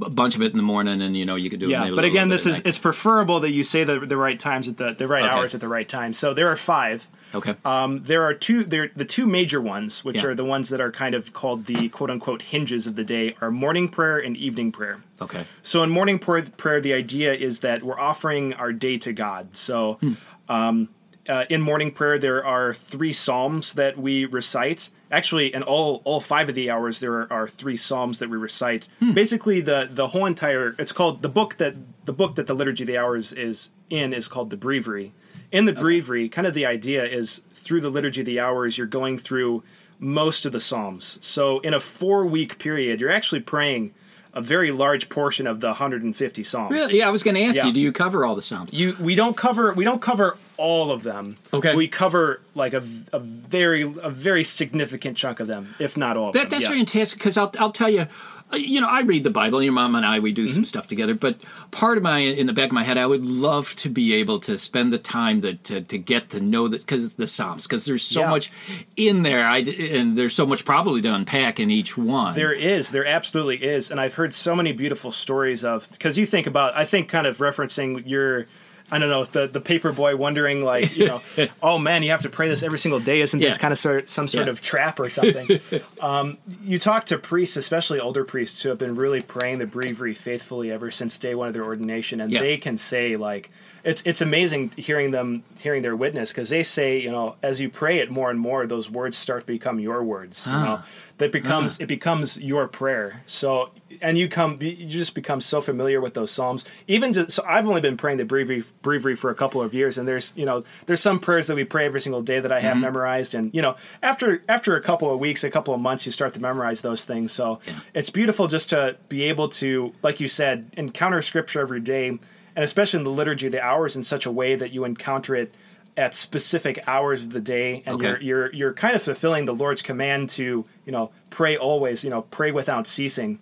a 0.04 0.10
bunch 0.10 0.34
of 0.36 0.42
it 0.42 0.50
in 0.52 0.56
the 0.56 0.62
morning, 0.62 1.00
and 1.02 1.16
you 1.16 1.24
know 1.24 1.36
you 1.36 1.48
could 1.50 1.60
do 1.60 1.66
it. 1.66 1.72
Mm-hmm. 1.72 1.82
yeah, 1.82 1.88
a 1.88 1.90
but 1.90 1.96
little 1.96 2.10
again, 2.10 2.28
this 2.28 2.46
is 2.46 2.60
it's 2.64 2.78
preferable 2.78 3.40
that 3.40 3.50
you 3.52 3.62
say 3.62 3.84
the 3.84 3.98
the 4.00 4.16
right 4.16 4.38
times 4.38 4.68
at 4.68 4.76
the 4.76 4.92
the 4.92 5.08
right 5.08 5.24
Okay. 5.24 5.32
hours 5.32 5.54
at 5.54 5.60
the 5.60 5.68
right 5.68 5.88
time. 5.88 6.12
So 6.12 6.34
there 6.34 6.48
are 6.48 6.56
five. 6.56 7.08
okay. 7.34 7.54
Um, 7.64 8.02
there 8.04 8.22
are 8.24 8.34
two. 8.34 8.64
There 8.64 8.90
the 8.94 9.04
two 9.04 9.26
major 9.26 9.60
ones, 9.60 10.04
which 10.04 10.16
Yeah. 10.16 10.26
are 10.26 10.34
the 10.34 10.44
ones 10.44 10.68
that 10.70 10.80
are 10.80 10.90
kind 10.92 11.14
of 11.14 11.32
called 11.32 11.66
the 11.66 11.88
quote 11.88 12.10
unquote 12.10 12.42
hinges 12.42 12.86
of 12.86 12.96
the 12.96 13.04
day, 13.04 13.34
are 13.40 13.50
morning 13.50 13.88
prayer 13.88 14.18
and 14.18 14.36
evening 14.36 14.70
prayer. 14.72 14.98
okay. 15.20 15.44
So 15.62 15.82
in 15.82 15.90
morning 15.90 16.18
prayer, 16.18 16.42
prayer 16.56 16.80
the 16.80 16.92
idea 16.92 17.32
is 17.34 17.60
that 17.60 17.82
we're 17.82 17.98
offering 17.98 18.52
our 18.54 18.72
day 18.72 18.98
to 18.98 19.12
God. 19.12 19.56
So 19.56 19.98
Hmm. 20.00 20.12
um, 20.48 20.88
uh, 21.28 21.44
in 21.48 21.60
morning 21.60 21.90
prayer, 21.90 22.18
there 22.18 22.44
are 22.44 22.72
three 22.72 23.12
psalms 23.12 23.74
that 23.74 23.98
we 23.98 24.24
recite. 24.24 24.90
Actually, 25.10 25.54
in 25.54 25.62
all 25.62 26.02
all 26.04 26.20
five 26.20 26.48
of 26.48 26.54
the 26.54 26.70
hours, 26.70 27.00
there 27.00 27.12
are, 27.14 27.32
are 27.32 27.48
three 27.48 27.76
psalms 27.76 28.18
that 28.18 28.28
we 28.30 28.36
recite. 28.36 28.86
Hmm. 29.00 29.12
Basically, 29.12 29.60
the 29.60 29.88
the 29.90 30.08
whole 30.08 30.26
entire 30.26 30.74
it's 30.78 30.92
called 30.92 31.22
the 31.22 31.28
book 31.28 31.56
that 31.58 31.74
the 32.04 32.12
book 32.12 32.34
that 32.36 32.46
the 32.46 32.54
liturgy 32.54 32.84
of 32.84 32.88
the 32.88 32.98
hours 32.98 33.32
is 33.32 33.70
in 33.90 34.12
is 34.12 34.28
called 34.28 34.50
the 34.50 34.56
breviary. 34.56 35.12
In 35.50 35.64
the 35.64 35.72
breviary, 35.72 36.28
kind 36.28 36.46
of 36.46 36.52
the 36.52 36.66
idea 36.66 37.04
is 37.06 37.38
through 37.54 37.80
the 37.80 37.88
liturgy 37.88 38.20
of 38.20 38.26
the 38.26 38.38
hours, 38.38 38.76
you're 38.76 38.86
going 38.86 39.16
through 39.16 39.62
most 39.98 40.44
of 40.44 40.52
the 40.52 40.60
psalms. 40.60 41.18
So 41.22 41.60
in 41.60 41.72
a 41.72 41.80
four 41.80 42.26
week 42.26 42.58
period, 42.58 43.00
you're 43.00 43.10
actually 43.10 43.40
praying 43.40 43.94
a 44.34 44.42
very 44.42 44.70
large 44.70 45.08
portion 45.08 45.46
of 45.46 45.60
the 45.60 45.68
150 45.68 46.44
psalms. 46.44 46.70
Really? 46.70 46.98
Yeah, 46.98 47.08
I 47.08 47.10
was 47.10 47.22
going 47.22 47.34
to 47.34 47.42
ask 47.42 47.56
Yeah. 47.56 47.66
you. 47.66 47.72
Do 47.72 47.80
you 47.80 47.92
cover 47.92 48.26
all 48.26 48.34
the 48.34 48.42
psalms? 48.42 48.72
You 48.72 48.94
we 49.00 49.14
don't 49.14 49.36
cover 49.36 49.72
we 49.72 49.84
don't 49.84 50.02
cover 50.02 50.36
all 50.58 50.90
of 50.90 51.02
them. 51.04 51.36
Okay. 51.54 51.74
We 51.74 51.88
cover 51.88 52.42
like 52.54 52.74
a, 52.74 52.82
a 53.12 53.18
very 53.20 53.82
a 53.82 54.10
very 54.10 54.44
significant 54.44 55.16
chunk 55.16 55.40
of 55.40 55.46
them, 55.46 55.74
if 55.78 55.96
not 55.96 56.16
all 56.16 56.28
of 56.28 56.32
That, 56.34 56.50
them. 56.50 56.50
that's 56.50 56.64
yeah. 56.64 56.72
fantastic 56.76 57.18
because 57.18 57.36
I'll, 57.38 57.52
I'll 57.58 57.72
tell 57.72 57.88
you, 57.88 58.06
uh, 58.52 58.56
you 58.56 58.80
know, 58.80 58.88
I 58.88 59.00
read 59.02 59.24
the 59.24 59.30
Bible. 59.30 59.62
Your 59.62 59.72
mom 59.74 59.94
and 59.94 60.04
I, 60.04 60.18
we 60.18 60.32
do 60.32 60.44
Mm-hmm. 60.46 60.54
some 60.54 60.64
stuff 60.64 60.86
together. 60.86 61.14
But 61.14 61.36
part 61.70 61.96
of 61.98 62.02
my, 62.02 62.18
in 62.20 62.46
the 62.46 62.52
back 62.54 62.66
of 62.66 62.72
my 62.72 62.82
head, 62.82 62.96
I 62.98 63.06
would 63.06 63.24
love 63.24 63.74
to 63.76 63.88
be 63.90 64.14
able 64.14 64.40
to 64.40 64.56
spend 64.58 64.90
the 64.92 64.98
time 64.98 65.40
to, 65.42 65.54
to, 65.54 65.80
to 65.82 65.98
get 65.98 66.30
to 66.30 66.40
know 66.40 66.66
that 66.68 66.80
because 66.80 67.14
the 67.14 67.26
Psalms, 67.26 67.66
because 67.66 67.84
there's 67.84 68.02
so 68.02 68.20
Yeah. 68.20 68.30
much 68.30 68.50
in 68.96 69.22
there. 69.22 69.46
I, 69.46 69.58
and 69.58 70.16
there's 70.16 70.34
so 70.34 70.46
much 70.46 70.64
probably 70.64 71.02
to 71.02 71.14
unpack 71.14 71.60
in 71.60 71.70
each 71.70 71.96
one. 71.98 72.34
There 72.34 72.52
is, 72.52 72.90
there 72.90 73.06
absolutely 73.06 73.62
is, 73.62 73.90
and 73.90 74.00
I've 74.00 74.14
heard 74.14 74.32
so 74.32 74.56
many 74.56 74.72
beautiful 74.72 75.12
stories 75.12 75.62
of 75.64 75.88
because 75.92 76.16
you 76.16 76.24
think 76.26 76.46
about, 76.46 76.74
I 76.74 76.84
think, 76.86 77.08
kind 77.10 77.26
of 77.26 77.36
referencing 77.38 78.02
your, 78.06 78.46
I 78.90 78.98
don't 78.98 79.10
know, 79.10 79.24
the 79.24 79.46
the 79.46 79.60
paper 79.60 79.92
boy 79.92 80.16
wondering 80.16 80.62
like, 80.64 80.96
you 80.96 81.06
know, 81.06 81.22
oh 81.62 81.78
man, 81.78 82.02
you 82.02 82.10
have 82.10 82.22
to 82.22 82.30
pray 82.30 82.48
this 82.48 82.62
every 82.62 82.78
single 82.78 83.00
day, 83.00 83.20
isn't 83.20 83.38
this 83.40 83.58
kind 83.58 83.72
of 83.72 83.78
sort 83.78 84.08
some 84.08 84.28
sort 84.28 84.46
Yeah. 84.46 84.52
of 84.52 84.62
trap 84.62 84.98
or 84.98 85.10
something? 85.10 85.60
um, 86.00 86.38
you 86.64 86.78
talk 86.78 87.04
to 87.06 87.18
priests, 87.18 87.56
especially 87.56 88.00
older 88.00 88.24
priests, 88.24 88.62
who 88.62 88.68
have 88.70 88.78
been 88.78 88.94
really 88.94 89.20
praying 89.20 89.58
the 89.58 89.66
breviary 89.66 90.14
faithfully 90.14 90.70
ever 90.72 90.90
since 90.90 91.18
day 91.18 91.34
one 91.34 91.48
of 91.48 91.54
their 91.54 91.64
ordination, 91.64 92.20
and 92.20 92.32
Yeah. 92.32 92.40
they 92.40 92.56
can 92.56 92.76
say 92.78 93.16
like. 93.16 93.50
It's, 93.84 94.02
it's 94.04 94.20
amazing 94.20 94.72
hearing 94.76 95.10
them 95.10 95.42
hearing 95.58 95.82
their 95.82 95.96
witness 95.96 96.30
because 96.30 96.50
they 96.50 96.62
say 96.62 97.00
you 97.00 97.10
know 97.10 97.36
as 97.42 97.60
you 97.60 97.68
pray 97.70 97.98
it 97.98 98.10
more 98.10 98.30
and 98.30 98.38
more 98.38 98.66
those 98.66 98.90
words 98.90 99.16
start 99.16 99.42
to 99.42 99.46
become 99.46 99.78
your 99.78 100.02
words 100.02 100.46
you 100.46 100.52
know? 100.52 100.80
Ah. 100.80 100.86
That 101.18 101.32
becomes 101.32 101.80
ah. 101.80 101.82
it 101.82 101.86
becomes 101.86 102.38
your 102.38 102.68
prayer. 102.68 103.22
So 103.26 103.70
and 104.00 104.16
you 104.16 104.28
come 104.28 104.58
you 104.60 104.86
just 104.86 105.14
become 105.14 105.40
so 105.40 105.60
familiar 105.60 106.00
with 106.00 106.14
those 106.14 106.30
psalms. 106.30 106.64
Even 106.86 107.12
just 107.12 107.32
so 107.32 107.42
i've 107.46 107.66
only 107.66 107.80
been 107.80 107.96
praying 107.96 108.18
the 108.18 108.24
breviary, 108.24 108.64
breviary 108.82 109.16
for 109.16 109.30
a 109.30 109.34
couple 109.34 109.60
of 109.60 109.74
years 109.74 109.98
and 109.98 110.06
there's 110.06 110.32
you 110.36 110.46
know 110.46 110.62
there's 110.86 111.00
some 111.00 111.18
prayers 111.18 111.48
that 111.48 111.56
we 111.56 111.64
pray 111.64 111.86
every 111.86 112.00
single 112.00 112.22
day 112.22 112.38
that 112.38 112.52
i 112.52 112.60
have 112.60 112.74
mm-hmm. 112.74 112.82
memorized. 112.82 113.34
And 113.34 113.52
you 113.52 113.62
know 113.62 113.76
after 114.02 114.42
after 114.48 114.76
a 114.76 114.80
couple 114.80 115.12
of 115.12 115.18
weeks 115.18 115.42
a 115.42 115.50
couple 115.50 115.74
of 115.74 115.80
months 115.80 116.06
you 116.06 116.12
start 116.12 116.34
to 116.34 116.40
memorize 116.40 116.82
those 116.82 117.04
things. 117.04 117.32
So 117.32 117.60
Yeah. 117.66 117.80
it's 117.94 118.10
beautiful 118.10 118.46
just 118.46 118.70
to 118.70 118.96
be 119.08 119.24
able 119.24 119.48
to 119.60 119.92
like 120.02 120.20
you 120.20 120.28
said 120.28 120.70
encounter 120.76 121.20
scripture 121.22 121.60
every 121.60 121.80
day 121.80 122.18
and 122.58 122.64
especially 122.64 122.98
in 122.98 123.04
the 123.04 123.10
liturgy 123.10 123.46
of 123.46 123.52
the 123.52 123.62
hours 123.62 123.94
in 123.94 124.02
such 124.02 124.26
a 124.26 124.32
way 124.32 124.56
that 124.56 124.72
you 124.72 124.82
encounter 124.84 125.36
it 125.36 125.54
at 125.96 126.12
specific 126.12 126.82
hours 126.88 127.22
of 127.22 127.30
the 127.32 127.40
day 127.40 127.84
and 127.86 127.94
Okay. 127.94 128.06
you're 128.06 128.20
you're 128.20 128.52
you're 128.52 128.72
kind 128.72 128.96
of 128.96 129.02
fulfilling 129.02 129.44
the 129.44 129.54
lord's 129.54 129.80
command 129.80 130.28
to 130.30 130.64
you 130.84 130.90
know 130.92 131.10
pray 131.30 131.56
always 131.56 132.02
you 132.02 132.10
know 132.10 132.22
pray 132.22 132.50
without 132.50 132.88
ceasing 132.88 133.38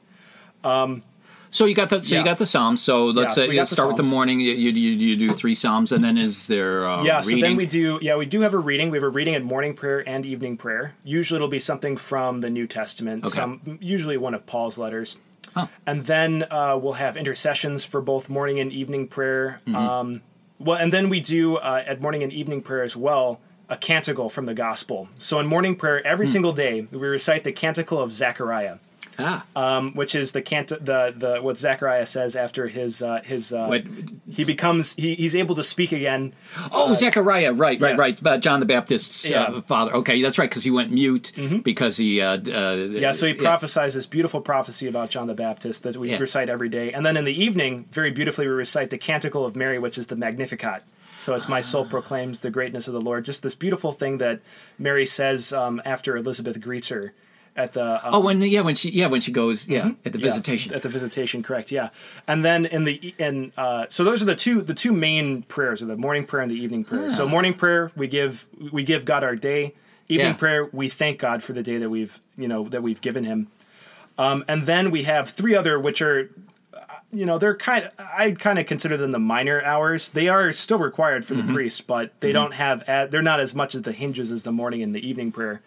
so 1.51 1.65
you 1.65 1.75
got 1.75 1.89
the 1.89 2.03
so 2.03 2.15
Yeah. 2.15 2.21
you 2.21 2.25
got 2.27 2.37
the 2.39 2.45
Psalms. 2.45 2.83
So 2.83 3.07
let's 3.07 3.31
Yeah, 3.37 3.45
so 3.45 3.51
say 3.51 3.55
you 3.55 3.65
start 3.65 3.89
with 3.89 3.97
the 3.97 4.03
morning. 4.03 4.41
You, 4.41 4.53
you 4.53 4.71
you 4.73 4.91
you 4.93 5.17
do 5.17 5.33
three 5.33 5.55
Psalms, 5.55 5.93
and 5.93 6.05
then 6.05 6.19
is 6.19 6.49
there 6.49 6.87
uh, 6.87 7.03
yeah 7.05 7.21
so 7.23 7.29
reading? 7.29 7.41
then 7.43 7.57
we 7.57 7.65
do 7.67 7.99
yeah 8.03 8.17
we 8.17 8.27
do 8.27 8.41
have 8.43 8.53
a 8.53 8.59
reading 8.59 8.91
we 8.91 8.97
have 8.99 9.05
a 9.05 9.09
reading 9.09 9.35
at 9.35 9.43
morning 9.45 9.73
prayer 9.73 10.07
and 10.07 10.27
evening 10.27 10.57
prayer 10.59 10.93
usually 11.05 11.37
it'll 11.39 11.49
be 11.49 11.59
something 11.61 11.97
from 11.97 12.41
the 12.41 12.51
new 12.51 12.67
testament 12.67 13.25
Okay. 13.25 13.35
some 13.35 13.79
usually 13.81 14.17
one 14.19 14.35
of 14.35 14.45
paul's 14.45 14.77
letters 14.77 15.17
Oh. 15.57 15.69
and 15.87 16.05
then 16.05 16.45
uh, 16.51 16.79
we'll 16.81 16.95
have 16.95 17.17
intercessions 17.17 17.85
for 17.85 18.01
both 18.03 18.29
morning 18.29 18.61
and 18.61 18.71
evening 18.73 19.09
prayer 19.09 19.61
Mm-hmm. 19.67 19.75
um, 19.77 20.23
well 20.59 20.79
and 20.79 20.93
then 20.93 21.09
we 21.09 21.21
do 21.21 21.57
uh, 21.57 21.83
at 21.87 22.01
morning 22.01 22.23
and 22.23 22.33
evening 22.33 22.63
prayer 22.63 22.83
as 22.83 22.97
well 22.97 23.41
a 23.69 23.77
canticle 23.77 24.29
from 24.29 24.47
the 24.47 24.55
gospel 24.55 25.09
so 25.19 25.39
in 25.39 25.47
morning 25.47 25.75
prayer 25.77 26.07
every 26.07 26.27
single 26.27 26.53
day 26.53 26.87
we 26.93 26.99
recite 26.99 27.43
the 27.45 27.53
canticle 27.53 28.01
of 28.01 28.13
zechariah 28.13 28.77
ah. 29.19 29.45
um, 29.55 29.95
which 29.95 30.15
is 30.15 30.33
the 30.33 30.43
cant 30.43 30.69
the 30.69 31.15
the 31.17 31.39
what 31.43 31.57
Zechariah 31.57 32.07
says 32.07 32.37
after 32.37 32.69
his 32.69 33.03
uh, 33.03 33.21
his 33.25 33.53
uh, 33.53 33.81
he 34.31 34.45
becomes 34.45 34.95
he, 34.95 35.15
he's 35.15 35.35
able 35.37 35.55
to 35.55 35.63
speak 35.63 35.93
again. 35.93 36.33
Oh, 36.73 36.95
Zechariah, 36.95 37.53
right, 37.53 37.81
right, 37.81 37.91
yes. 37.91 37.99
right. 37.99 38.27
Uh, 38.27 38.39
John 38.39 38.61
the 38.61 38.67
Baptist's 38.67 39.25
uh, 39.27 39.29
Yeah. 39.35 39.47
Mm-hmm. 39.47 39.61
father. 39.61 39.95
Okay, 39.97 40.21
that's 40.23 40.39
right, 40.39 40.49
because 40.51 40.65
he 40.65 40.71
went 40.71 40.93
mute 40.93 41.33
because 41.63 41.97
he. 41.97 42.21
Uh, 42.21 42.39
uh, 42.39 42.75
Yeah, 42.91 43.13
so 43.13 43.27
he 43.27 43.35
prophesies 43.35 43.95
this 43.95 44.07
beautiful 44.07 44.41
prophecy 44.41 44.89
about 44.89 45.11
John 45.11 45.27
the 45.27 45.35
Baptist 45.35 45.83
that 45.85 45.97
we 45.97 46.11
Yeah. 46.11 46.19
recite 46.19 46.49
every 46.49 46.69
day, 46.69 46.93
and 46.93 47.05
then 47.05 47.17
in 47.17 47.25
the 47.25 47.45
evening, 47.45 47.87
very 47.93 48.11
beautifully, 48.11 48.47
we 48.47 48.53
recite 48.53 48.91
the 48.91 48.99
Canticle 48.99 49.45
of 49.45 49.57
Mary, 49.57 49.79
which 49.79 49.99
is 49.99 50.07
the 50.09 50.17
Magnificat. 50.17 50.83
So 51.19 51.35
it's 51.35 51.49
my 51.49 51.59
Ah. 51.59 51.63
soul 51.63 51.87
proclaims 51.87 52.41
the 52.41 52.51
greatness 52.51 52.89
of 52.89 52.93
the 52.95 53.01
Lord. 53.01 53.25
Just 53.25 53.43
this 53.43 53.55
beautiful 53.55 53.93
thing 53.93 54.19
that 54.19 54.41
Mary 54.79 55.07
says 55.07 55.51
um, 55.53 55.81
after 55.85 56.15
Elizabeth 56.17 56.61
greets 56.61 56.89
her 56.89 57.15
at 57.57 57.73
the 57.73 58.07
um, 58.07 58.15
Oh, 58.15 58.21
when 58.21 58.41
yeah, 58.43 58.61
when 58.61 58.75
she 58.75 58.91
yeah, 58.91 59.07
when 59.07 59.21
she 59.21 59.33
goes 59.33 59.69
yeah 59.69 59.93
at 60.05 60.13
the 60.13 60.19
Yeah, 60.19 60.27
visitation. 60.27 60.75
at 60.75 60.83
the 60.83 60.89
visitation 60.89 61.43
correct 61.43 61.73
yeah 61.73 61.89
and 62.29 62.45
then 62.45 62.67
in 62.67 62.85
the 62.85 63.15
in 63.19 63.53
uh, 63.57 63.87
so 63.89 64.05
those 64.05 64.23
are 64.23 64.27
the 64.27 64.37
two 64.37 64.63
the 64.63 64.75
two 64.75 64.93
main 64.93 65.43
prayers 65.43 65.83
are 65.83 65.87
the 65.87 65.97
morning 65.97 66.25
prayer 66.25 66.43
and 66.43 66.51
the 66.51 66.57
evening 66.63 66.85
prayer 66.85 67.09
so 67.11 67.27
morning 67.29 67.55
prayer 67.55 67.91
we 67.97 68.07
give 68.09 68.47
we 68.73 68.85
give 68.85 69.05
god 69.05 69.25
our 69.25 69.37
day 69.37 69.75
evening 70.09 70.33
Yeah. 70.33 70.35
prayer 70.35 70.69
we 70.73 70.89
thank 70.89 71.19
god 71.19 71.43
for 71.43 71.53
the 71.53 71.63
day 71.63 71.79
that 71.79 71.91
we've 71.91 72.21
you 72.37 72.49
know 72.49 72.69
that 72.69 72.83
we've 72.83 73.01
given 73.01 73.25
him 73.25 73.49
Um, 74.19 74.45
and 74.49 74.65
then 74.67 74.91
we 74.91 75.03
have 75.05 75.29
three 75.29 75.55
other, 75.55 75.79
which 75.79 76.01
are, 76.01 76.31
you 77.13 77.27
know, 77.27 77.37
they're 77.37 77.55
kind. 77.55 77.85
Of, 77.85 77.91
I 77.99 78.31
kind 78.31 78.59
of 78.59 78.65
consider 78.65 78.97
them 78.97 79.11
the 79.13 79.19
minor 79.19 79.61
hours. 79.63 80.09
They 80.09 80.29
are 80.29 80.53
still 80.53 80.79
required 80.79 81.23
for 81.27 81.35
Mm-hmm. 81.35 81.47
the 81.49 81.53
priest, 81.53 81.87
but 81.87 82.19
they 82.21 82.33
don't 82.33 82.55
have. 82.55 82.81
a- 82.89 83.09
They're 83.11 83.21
not 83.33 83.41
as 83.41 83.55
much 83.55 83.75
as 83.75 83.83
the 83.83 83.93
hinges 83.93 84.31
as 84.31 84.43
the 84.43 84.53
morning 84.53 84.83
and 84.83 84.95
the 84.95 85.07
evening 85.07 85.33
prayer. 85.33 85.61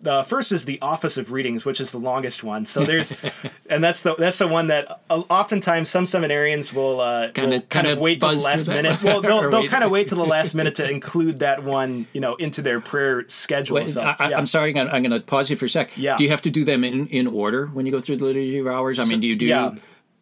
The 0.00 0.22
first 0.22 0.52
is 0.52 0.64
the 0.64 0.80
office 0.80 1.16
of 1.16 1.32
readings, 1.32 1.64
which 1.64 1.80
is 1.80 1.90
the 1.90 1.98
longest 1.98 2.44
one. 2.44 2.64
So 2.64 2.84
there's, 2.84 3.14
and 3.70 3.82
that's 3.82 4.02
the 4.02 4.14
that's 4.14 4.38
the 4.38 4.46
one 4.46 4.68
that 4.68 5.00
uh, 5.10 5.22
oftentimes 5.28 5.88
some 5.88 6.04
seminarians 6.04 6.72
will 6.72 7.00
uh, 7.00 7.32
Kinda- 7.32 7.56
will 7.56 7.60
kind 7.62 7.86
of 7.88 7.98
wait 7.98 8.20
till 8.20 8.34
the 8.34 8.40
last 8.40 8.68
minute. 8.68 9.02
Well, 9.08 9.22
they'll, 9.22 9.50
they'll 9.50 9.68
kind 9.68 9.84
of 9.84 9.90
wait 9.90 10.08
till 10.08 10.18
the 10.18 10.26
last 10.26 10.54
minute 10.54 10.76
to 10.76 10.88
include 10.90 11.40
that 11.40 11.64
one, 11.64 12.06
you 12.12 12.20
know, 12.20 12.34
into 12.36 12.62
their 12.62 12.80
prayer 12.80 13.24
schedule. 13.28 13.76
Wait, 13.76 13.90
so, 13.90 14.02
I, 14.02 14.28
yeah. 14.28 14.38
I'm 14.38 14.46
sorry, 14.46 14.76
I'm, 14.76 14.88
I'm 14.88 15.02
going 15.02 15.10
to 15.10 15.20
pause 15.20 15.50
you 15.50 15.56
for 15.56 15.64
a 15.64 15.68
sec. 15.68 15.90
Yeah. 15.96 16.16
Do 16.16 16.24
you 16.24 16.30
have 16.30 16.42
to 16.42 16.50
do 16.50 16.64
them 16.64 16.84
in, 16.84 17.06
in 17.08 17.26
order 17.26 17.66
when 17.66 17.86
you 17.86 17.92
go 17.92 18.00
through 18.00 18.18
the 18.18 18.24
liturgy 18.24 18.58
of 18.58 18.66
hours? 18.66 18.98
I 18.98 19.04
mean, 19.04 19.20
do 19.20 19.26
you 19.26 19.36
do? 19.36 19.46
yeah. 19.46 19.74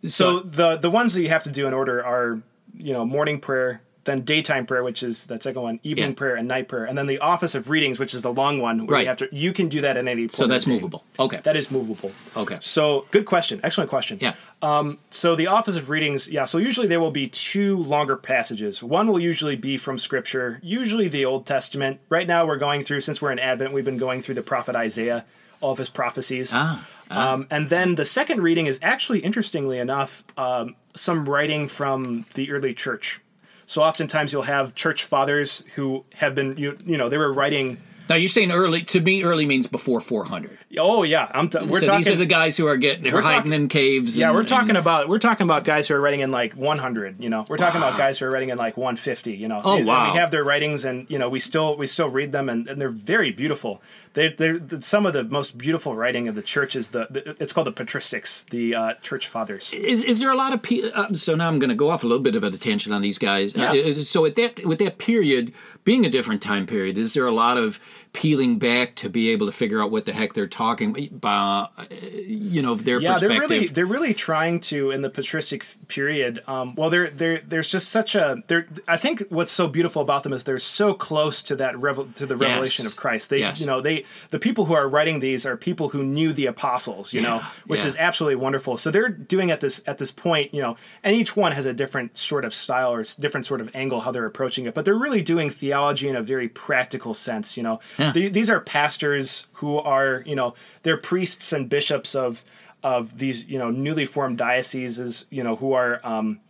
So 0.07 0.41
the 0.41 0.77
the 0.77 0.91
ones 0.91 1.15
that 1.15 1.23
you 1.23 1.29
have 1.29 1.43
to 1.45 1.51
do 1.51 1.67
in 1.67 1.75
order 1.75 2.05
are 2.05 2.41
you 2.75 2.93
know 2.93 3.05
morning 3.05 3.41
prayer, 3.41 3.81
then 4.07 4.23
daytime 4.23 4.65
prayer, 4.65 4.83
which 4.83 5.03
is 5.03 5.27
that 5.27 5.43
second 5.43 5.61
one, 5.63 5.81
evening 5.83 6.11
Yeah. 6.11 6.15
prayer 6.17 6.35
and 6.37 6.49
night 6.49 6.69
prayer, 6.69 6.85
and 6.87 6.97
then 6.97 7.07
the 7.07 7.19
office 7.19 7.55
of 7.55 7.69
readings, 7.69 7.99
which 7.99 8.15
is 8.15 8.23
the 8.23 8.33
long 8.33 8.61
one. 8.61 8.87
Where 8.87 8.95
Right. 8.95 9.01
You 9.03 9.09
have 9.09 9.17
to 9.19 9.29
you 9.31 9.53
can 9.53 9.69
do 9.69 9.83
that 9.83 9.97
at 9.99 10.07
any 10.09 10.23
point. 10.23 10.33
so 10.33 10.47
that's 10.47 10.67
movable. 10.67 11.05
Okay. 11.19 11.41
That 11.43 11.55
is 11.57 11.71
movable. 11.71 12.13
Okay. 12.37 12.57
So 12.61 13.05
good 13.11 13.27
question. 13.27 13.61
Excellent 13.63 13.91
question. 13.91 14.17
yeah. 14.23 14.33
Um, 14.63 14.99
So 15.11 15.37
the 15.37 15.49
office 15.49 15.77
of 15.77 15.91
readings, 15.91 16.29
yeah. 16.31 16.47
So 16.47 16.57
usually 16.59 16.87
there 16.87 17.01
will 17.01 17.11
be 17.11 17.29
two 17.29 17.77
longer 17.79 18.17
passages. 18.17 18.83
One 18.83 19.09
will 19.09 19.21
usually 19.21 19.57
be 19.57 19.77
from 19.77 19.99
Scripture, 19.99 20.59
usually 20.63 21.09
the 21.09 21.25
Old 21.27 21.45
Testament. 21.45 22.01
Right 22.09 22.27
now 22.27 22.47
we're 22.47 22.57
going 22.57 22.83
through, 22.83 23.03
since 23.03 23.21
we're 23.21 23.33
in 23.33 23.39
Advent, 23.39 23.73
we've 23.75 23.85
been 23.85 23.99
going 23.99 24.23
through 24.23 24.37
the 24.37 24.43
prophet 24.43 24.75
Isaiah, 24.77 25.25
all 25.61 25.73
of 25.73 25.79
his 25.79 25.91
prophecies. 25.91 26.53
Ah, 26.55 26.87
ah. 27.11 27.33
Um, 27.35 27.47
and 27.51 27.69
then 27.69 27.97
the 27.97 28.05
second 28.05 28.41
reading 28.43 28.67
is 28.67 28.79
actually, 28.83 29.21
interestingly 29.21 29.79
enough, 29.79 30.23
um, 30.39 30.77
some 30.95 31.29
writing 31.29 31.67
from 31.67 32.25
the 32.35 32.51
early 32.51 32.73
church. 32.75 33.21
So 33.67 33.83
oftentimes 33.83 34.33
you'll 34.33 34.43
have 34.43 34.75
church 34.75 35.05
fathers 35.05 35.65
who 35.75 36.05
have 36.15 36.35
been, 36.35 36.57
you, 36.57 36.79
you 36.87 36.97
know, 36.97 37.09
they 37.09 37.19
were 37.19 37.33
writing. 37.33 37.79
Now 38.09 38.15
you're 38.15 38.29
saying 38.29 38.53
early. 38.53 38.83
To 38.83 39.01
me, 39.01 39.25
early 39.25 39.47
means 39.47 39.67
before 39.67 40.01
400. 40.01 40.57
Oh 40.79 41.03
yeah, 41.03 41.29
I'm. 41.35 41.49
T- 41.49 41.59
we're 41.67 41.81
so 41.81 41.87
talking. 41.87 42.05
these 42.05 42.09
are 42.13 42.17
the 42.17 42.25
guys 42.27 42.57
who 42.57 42.69
are 42.69 42.77
getting 42.77 43.13
We're 43.13 43.21
hiding 43.21 43.39
talking- 43.39 43.53
in 43.55 43.67
caves. 43.69 44.17
Yeah, 44.17 44.27
and- 44.29 44.37
we're 44.37 44.45
talking 44.45 44.69
and- 44.69 44.79
about 44.79 45.09
we're 45.09 45.19
talking 45.19 45.43
about 45.45 45.65
guys 45.65 45.89
who 45.89 45.95
are 45.95 46.01
writing 46.01 46.21
in 46.21 46.31
like 46.31 46.53
100. 46.53 47.19
You 47.19 47.29
know, 47.31 47.45
we're 47.49 47.57
talking 47.57 47.79
about 47.81 47.99
guys 47.99 48.21
who 48.21 48.27
are 48.27 48.31
writing 48.31 48.51
in 48.51 48.59
like 48.59 48.77
150. 48.77 49.33
You 49.35 49.49
know, 49.49 49.61
Oh, 49.65 49.79
And 49.79 49.87
wow. 49.89 50.13
We 50.13 50.19
have 50.21 50.31
their 50.31 50.45
writings, 50.45 50.85
and 50.85 51.11
you 51.11 51.19
know, 51.19 51.29
we 51.29 51.41
still 51.41 51.77
we 51.77 51.89
still 51.89 52.09
read 52.09 52.31
them, 52.31 52.49
and, 52.49 52.69
and 52.69 52.81
they're 52.81 52.91
very 52.91 53.33
beautiful. 53.33 53.83
They 54.17 54.31
they're, 54.31 54.59
some 54.81 55.05
of 55.05 55.13
the 55.13 55.25
most 55.25 55.59
beautiful 55.59 55.95
writing 55.95 56.27
of 56.27 56.35
the 56.35 56.43
church 56.43 56.75
is 56.75 56.89
the, 56.89 57.07
the 57.11 57.37
it's 57.39 57.53
called 57.53 57.67
the 57.67 57.73
patristics, 57.73 58.49
the 58.49 58.75
uh, 58.75 58.95
church 59.03 59.29
fathers. 59.29 59.71
Is, 59.75 60.03
is 60.03 60.21
there 60.21 60.31
a 60.31 60.35
lot 60.35 60.55
of 60.55 60.63
pe- 60.63 60.91
uh, 60.91 61.13
so 61.13 61.35
now 61.35 61.49
I'm 61.49 61.59
going 61.59 61.69
to 61.69 61.77
go 61.77 61.91
off 61.91 62.03
a 62.03 62.07
little 62.07 62.23
bit 62.23 62.35
of 62.35 62.43
a 62.43 62.51
tangent 62.51 62.95
on 62.95 63.03
these 63.03 63.19
guys. 63.19 63.55
Yeah. 63.55 63.73
Uh, 63.73 64.01
so 64.01 64.25
at 64.25 64.35
that 64.37 64.65
with 64.65 64.79
that 64.79 64.97
period 64.97 65.53
being 65.85 66.07
a 66.07 66.09
different 66.09 66.41
time 66.41 66.67
period, 66.67 66.97
is 66.97 67.13
there 67.13 67.27
a 67.27 67.31
lot 67.31 67.59
of 67.59 67.79
peeling 68.17 68.59
back 68.59 68.95
to 68.97 69.11
be 69.11 69.29
able 69.29 69.45
to 69.45 69.53
figure 69.53 69.83
out 69.83 69.91
what 69.91 70.07
the 70.07 70.13
heck 70.15 70.33
they're 70.33 70.47
talking 70.47 70.97
about? 71.13 71.71
Uh, 71.77 71.85
you 72.27 72.63
know, 72.63 72.75
their 72.75 72.99
Yeah, 72.99 73.19
they're 73.19 73.29
really 73.29 73.67
they're 73.67 73.85
really 73.85 74.15
trying 74.15 74.59
to 74.61 74.91
in 74.91 75.03
the 75.03 75.11
patristic 75.11 75.67
period. 75.89 76.43
Um, 76.49 76.75
well, 76.77 76.89
they're 76.89 77.11
they're 77.11 77.41
there's 77.47 77.69
just 77.69 77.91
such 77.91 78.15
a 78.15 78.43
they're. 78.47 78.67
I 78.89 78.97
think 78.97 79.23
what's 79.29 79.53
so 79.53 79.69
beautiful 79.69 80.01
about 80.01 80.23
them 80.23 80.33
is 80.33 80.45
they're 80.45 80.59
so 80.59 80.95
close 80.95 81.43
to 81.43 81.57
that 81.57 81.79
revel, 81.79 82.07
to 82.15 82.25
the 82.25 82.37
revelation 82.39 82.85
Yes. 82.85 82.93
of 82.93 82.97
Christ. 82.99 83.29
They 83.29 83.41
Yes. 83.41 83.61
you 83.61 83.67
know 83.67 83.83
they 83.83 84.05
the 84.31 84.39
people 84.39 84.65
who 84.65 84.73
are 84.73 84.89
writing 84.89 85.21
these 85.21 85.45
are 85.45 85.57
people 85.59 85.91
who 85.91 86.03
knew 86.03 86.33
the 86.33 86.47
apostles. 86.47 87.13
You 87.13 87.21
know, 87.21 87.43
which 87.67 87.81
yeah. 87.81 87.89
is 87.89 87.97
absolutely 87.99 88.37
wonderful. 88.37 88.79
So 88.79 88.91
they're 88.91 89.11
doing 89.11 89.51
at 89.51 89.61
this 89.61 89.83
at 89.87 89.99
this 89.99 90.11
point. 90.11 90.55
You 90.55 90.63
know, 90.63 90.77
and 91.05 91.15
each 91.15 91.37
one 91.37 91.53
has 91.53 91.67
a 91.67 91.75
different 91.75 92.17
sort 92.17 92.47
of 92.47 92.55
style 92.55 92.93
or 92.93 93.03
different 93.21 93.45
sort 93.45 93.61
of 93.61 93.69
angle 93.75 94.01
how 94.01 94.11
they're 94.11 94.25
approaching 94.25 94.65
it. 94.65 94.73
But 94.75 94.87
they're 94.87 94.95
really 94.95 95.21
doing 95.21 95.51
theology 95.51 96.09
in 96.09 96.17
a 96.17 96.23
very 96.23 96.49
practical 96.49 97.13
sense. 97.13 97.57
You 97.59 97.63
know, 97.63 97.81
Yeah. 98.07 98.13
The- 98.13 98.29
these 98.29 98.51
are 98.51 98.61
pastors 98.61 99.47
who 99.55 99.79
are 99.79 100.23
you 100.27 100.35
know 100.37 100.55
they're 100.83 100.97
priests 100.97 101.53
and 101.53 101.69
bishops 101.69 102.15
of 102.15 102.45
of 102.83 103.19
these 103.19 103.45
you 103.45 103.59
know 103.59 103.71
newly 103.71 104.07
formed 104.07 104.39
dioceses 104.39 105.27
you 105.31 105.43
know 105.43 105.57
who 105.57 105.73
are 105.73 106.01
um, 106.05 106.41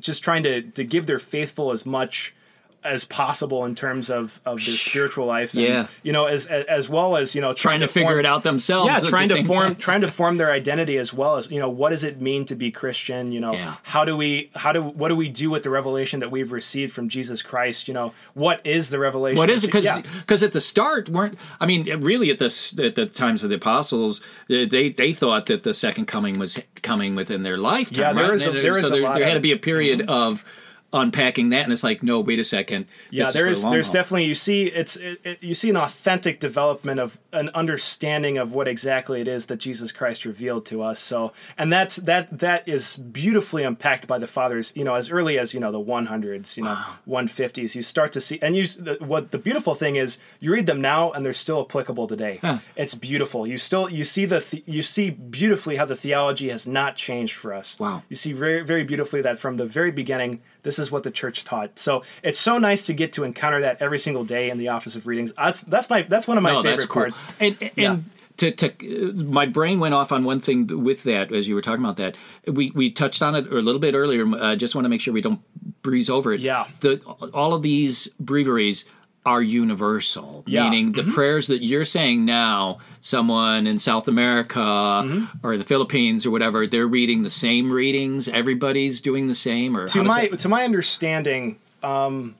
just 0.00 0.22
trying 0.24 0.42
to 0.44 0.62
to 0.62 0.84
give 0.84 1.06
their 1.06 1.18
faithful 1.18 1.70
as 1.72 1.84
much 1.86 2.34
as 2.82 3.04
possible 3.04 3.64
in 3.64 3.74
terms 3.74 4.10
of 4.10 4.40
of 4.46 4.56
their 4.64 4.74
spiritual 4.76 5.26
life 5.26 5.52
and, 5.54 5.62
Yeah. 5.62 5.86
you 6.02 6.12
know 6.12 6.26
as 6.26 6.46
as 6.46 6.88
well 6.88 7.16
as 7.16 7.34
you 7.34 7.40
know 7.40 7.52
trying 7.52 7.80
to 7.80 7.86
figure 7.88 8.08
form- 8.08 8.20
it 8.20 8.26
out 8.26 8.42
themselves. 8.42 8.86
yeah 8.86 9.00
trying 9.00 9.28
to 9.28 9.44
form 9.44 9.76
trying 9.76 10.00
to 10.00 10.08
form 10.08 10.38
their 10.38 10.50
identity 10.50 10.96
as 10.96 11.12
well 11.12 11.36
as 11.36 11.50
you 11.50 11.60
know 11.60 11.68
what 11.68 11.90
does 11.90 12.04
it 12.04 12.20
mean 12.20 12.44
to 12.46 12.54
be 12.54 12.70
christian 12.70 13.32
you 13.32 13.40
know 13.40 13.52
Yeah. 13.52 13.74
how 13.82 14.04
do 14.04 14.16
we 14.16 14.50
how 14.54 14.72
do 14.72 14.82
what 14.82 15.08
do 15.08 15.16
we 15.16 15.28
do 15.28 15.50
with 15.50 15.62
the 15.62 15.70
revelation 15.70 16.20
that 16.20 16.30
we've 16.30 16.52
received 16.52 16.92
from 16.92 17.08
jesus 17.08 17.42
christ 17.42 17.86
you 17.88 17.94
know 17.94 18.12
what 18.34 18.60
is 18.64 18.90
the 18.90 18.98
revelation 18.98 19.36
What 19.38 19.50
is 19.50 19.64
it? 19.64 19.66
Because 19.68 19.84
Yeah. 19.84 20.46
at 20.46 20.52
the 20.52 20.60
start 20.60 21.08
weren't 21.08 21.36
I 21.60 21.66
mean 21.66 21.84
really 22.02 22.30
at 22.30 22.38
the 22.38 22.46
at 22.82 22.94
the 22.94 23.06
times 23.06 23.42
of 23.44 23.50
the 23.50 23.56
apostles 23.56 24.20
they 24.48 24.88
they 24.90 25.12
thought 25.12 25.46
that 25.46 25.62
the 25.64 25.74
second 25.74 26.06
coming 26.06 26.38
was 26.38 26.58
coming 26.82 27.14
within 27.14 27.42
their 27.42 27.58
lifetime. 27.58 28.00
Yeah, 28.00 28.12
there 28.14 28.24
right? 28.24 28.34
is 28.34 28.46
a- 28.46 28.52
there 28.52 28.72
so 28.74 28.78
is 28.80 28.86
a 28.86 28.88
there, 28.90 29.02
lot 29.02 29.14
there 29.16 29.26
had 29.26 29.34
to 29.34 29.40
be 29.40 29.52
a 29.52 29.56
period 29.56 30.00
mm-hmm. 30.00 30.10
of 30.10 30.44
unpacking 30.92 31.50
that, 31.50 31.62
and 31.64 31.72
it's 31.72 31.84
like 31.84 32.02
no, 32.02 32.18
wait 32.20 32.38
a 32.38 32.44
second. 32.44 32.86
yeah 33.10 33.30
there 33.30 33.46
is 33.46 33.62
the 33.62 33.70
there's 33.70 33.86
haul. 33.86 33.94
definitely 33.94 34.24
you 34.24 34.34
see 34.34 34.64
it's 34.66 34.96
it, 34.96 35.20
it, 35.24 35.42
you 35.42 35.54
see 35.54 35.70
an 35.70 35.76
authentic 35.76 36.40
development 36.40 36.98
of 36.98 37.18
an 37.32 37.48
understanding 37.50 38.38
of 38.38 38.54
what 38.54 38.66
exactly 38.66 39.20
it 39.20 39.28
is 39.28 39.46
that 39.46 39.58
jesus 39.58 39.92
christ 39.92 40.24
revealed 40.24 40.66
to 40.66 40.82
us 40.82 40.98
so 40.98 41.32
and 41.56 41.72
that's 41.72 41.94
that 41.96 42.36
that 42.40 42.66
is 42.68 42.96
beautifully 42.96 43.62
unpacked 43.62 44.08
by 44.08 44.18
the 44.18 44.26
fathers 44.26 44.72
you 44.74 44.82
know 44.82 44.94
as 44.96 45.08
early 45.10 45.38
as 45.38 45.54
you 45.54 45.60
know 45.60 45.70
the 45.70 45.78
100s 45.78 46.56
you 46.56 46.64
know 46.64 46.76
150s 47.08 47.76
you 47.76 47.82
start 47.82 48.10
to 48.12 48.20
see 48.20 48.38
and 48.42 48.56
you 48.56 48.66
the, 48.66 48.96
what 49.00 49.30
the 49.30 49.38
beautiful 49.38 49.76
thing 49.76 49.94
is 49.94 50.18
you 50.40 50.52
read 50.52 50.66
them 50.66 50.80
now 50.80 51.12
and 51.12 51.24
they're 51.24 51.32
still 51.32 51.60
applicable 51.60 52.08
today 52.08 52.40
it's 52.74 52.96
beautiful 52.96 53.46
you 53.46 53.56
still 53.56 53.88
you 53.88 54.02
see 54.02 54.24
the, 54.24 54.40
the 54.50 54.64
you 54.66 54.82
see 54.82 55.10
beautifully 55.10 55.76
how 55.76 55.84
the 55.84 55.94
theology 55.96 56.48
has 56.50 56.66
not 56.66 56.96
changed 56.96 57.34
for 57.36 57.52
us 57.54 57.78
Wow. 57.78 58.02
you 58.08 58.16
see 58.16 58.32
very 58.32 58.62
very 58.62 58.82
beautifully 58.82 59.22
that 59.22 59.38
from 59.38 59.56
the 59.56 59.66
very 59.66 59.92
beginning 59.92 60.40
this 60.62 60.79
is 60.80 60.90
what 60.90 61.02
the 61.04 61.10
church 61.10 61.44
taught 61.44 61.78
so 61.78 62.02
it's 62.22 62.38
so 62.38 62.58
nice 62.58 62.86
to 62.86 62.92
get 62.92 63.12
to 63.12 63.24
encounter 63.24 63.60
that 63.60 63.76
every 63.80 63.98
single 63.98 64.24
day 64.24 64.50
in 64.50 64.58
the 64.58 64.68
office 64.68 64.96
of 64.96 65.06
readings 65.06 65.32
that's 65.36 65.60
that's 65.62 65.88
my 65.90 66.02
that's 66.02 66.26
one 66.26 66.36
of 66.36 66.42
my 66.42 66.52
no, 66.52 66.62
favorite 66.62 66.88
cool. 66.88 67.02
parts 67.02 67.22
And, 67.38 67.56
and 67.60 67.70
Yeah. 67.76 67.96
to, 68.38 68.50
to 68.52 68.68
uh, 69.08 69.12
my 69.30 69.44
brain 69.46 69.80
went 69.80 69.92
off 69.94 70.10
on 70.12 70.24
one 70.24 70.40
thing 70.40 70.82
with 70.82 71.02
that 71.04 71.30
as 71.32 71.46
you 71.46 71.54
were 71.54 71.60
talking 71.60 71.84
about 71.84 71.98
that. 71.98 72.16
We 72.46 72.70
we 72.74 72.90
touched 72.90 73.20
on 73.20 73.34
it 73.34 73.46
a 73.52 73.56
little 73.60 73.78
bit 73.80 73.94
earlier. 73.94 74.24
I 74.42 74.56
just 74.56 74.74
want 74.74 74.86
to 74.86 74.88
make 74.88 75.02
sure 75.02 75.12
we 75.12 75.20
don't 75.20 75.40
breeze 75.82 76.08
over 76.08 76.32
it. 76.32 76.40
Yeah. 76.40 76.66
The 76.80 76.96
all 77.34 77.52
of 77.52 77.60
these 77.62 78.08
breviaries 78.22 78.84
are 79.26 79.42
universal, 79.42 80.42
Yeah. 80.46 80.62
Mm-hmm. 80.62 80.70
meaning 80.70 80.92
the 80.92 81.04
prayers 81.04 81.48
that 81.48 81.62
you're 81.62 81.84
saying 81.84 82.24
now, 82.24 82.78
someone 83.02 83.66
in 83.66 83.78
South 83.78 84.08
America 84.08 84.58
Mm-hmm. 84.58 85.46
or 85.46 85.56
the 85.58 85.64
Philippines 85.64 86.24
or 86.24 86.30
whatever, 86.30 86.66
they're 86.66 86.86
reading 86.86 87.22
the 87.22 87.30
same 87.30 87.70
readings. 87.70 88.28
Everybody's 88.28 89.00
doing 89.00 89.28
the 89.28 89.34
same, 89.34 89.76
or 89.76 89.86
to 89.88 90.02
my 90.02 90.28
that- 90.28 90.38
to 90.40 90.48
my 90.48 90.64
understanding 90.64 91.58
um 91.82 92.34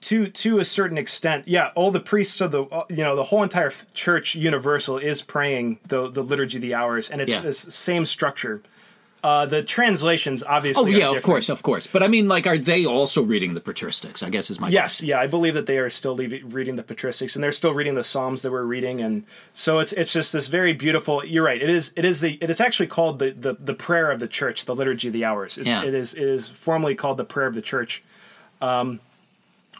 to 0.00 0.26
to 0.28 0.58
a 0.58 0.64
certain 0.64 0.98
extent 0.98 1.46
yeah 1.46 1.70
all 1.76 1.90
the 1.92 2.00
priests 2.00 2.40
of 2.40 2.50
the 2.50 2.64
uh, 2.64 2.84
you 2.88 3.04
know 3.04 3.14
the 3.14 3.22
whole 3.22 3.42
entire 3.42 3.70
church 3.94 4.34
universal 4.34 4.98
is 4.98 5.22
praying 5.22 5.78
the 5.86 6.10
the 6.10 6.22
liturgy 6.22 6.58
of 6.58 6.62
the 6.62 6.74
hours 6.74 7.10
and 7.10 7.20
it's 7.20 7.32
Yeah. 7.32 7.40
the 7.40 7.52
same 7.52 8.04
structure 8.04 8.62
uh 9.22 9.46
the 9.46 9.62
translations 9.62 10.42
obviously 10.42 10.94
Oh 10.94 10.98
yeah, 10.98 11.06
of 11.06 11.14
different. 11.14 11.24
course, 11.24 11.48
of 11.48 11.62
course. 11.62 11.86
But 11.86 12.02
I 12.02 12.08
mean, 12.08 12.26
like, 12.28 12.46
are 12.46 12.56
they 12.58 12.86
also 12.86 13.22
reading 13.22 13.54
the 13.54 13.60
patristics? 13.60 14.22
I 14.22 14.30
guess 14.30 14.50
is 14.50 14.58
my 14.58 14.68
Yes, 14.68 15.02
yeah, 15.02 15.20
I 15.20 15.26
believe 15.26 15.54
that 15.54 15.66
they 15.66 15.78
are 15.78 15.90
still 15.90 16.14
leaving, 16.14 16.48
reading 16.48 16.76
the 16.76 16.82
patristics, 16.82 17.34
and 17.34 17.44
they're 17.44 17.52
still 17.52 17.74
reading 17.74 17.94
the 17.94 18.02
Psalms 18.04 18.42
that 18.42 18.50
we're 18.50 18.62
reading, 18.64 19.00
and 19.00 19.24
so 19.52 19.78
it's 19.78 19.92
it's 19.92 20.12
just 20.12 20.32
this 20.32 20.46
very 20.46 20.72
beautiful. 20.72 21.24
You're 21.24 21.44
right. 21.44 21.60
It 21.60 21.68
is 21.70 21.92
it 21.96 22.04
is 22.04 22.20
the 22.20 22.38
it 22.40 22.50
is 22.50 22.60
actually 22.60 22.86
called 22.86 23.18
the 23.18 23.30
the, 23.32 23.54
the 23.60 23.74
prayer 23.74 24.10
of 24.10 24.20
the 24.20 24.28
church, 24.28 24.64
the 24.64 24.74
liturgy 24.74 25.08
of 25.08 25.12
the 25.14 25.24
hours. 25.24 25.58
It's, 25.58 25.68
Yeah. 25.68 25.84
It 25.84 25.94
is 25.94 26.14
it 26.14 26.22
is 26.24 26.48
formally 26.48 26.94
called 26.94 27.16
the 27.18 27.24
prayer 27.24 27.46
of 27.46 27.54
the 27.54 27.62
church, 27.62 28.02
um, 28.62 29.00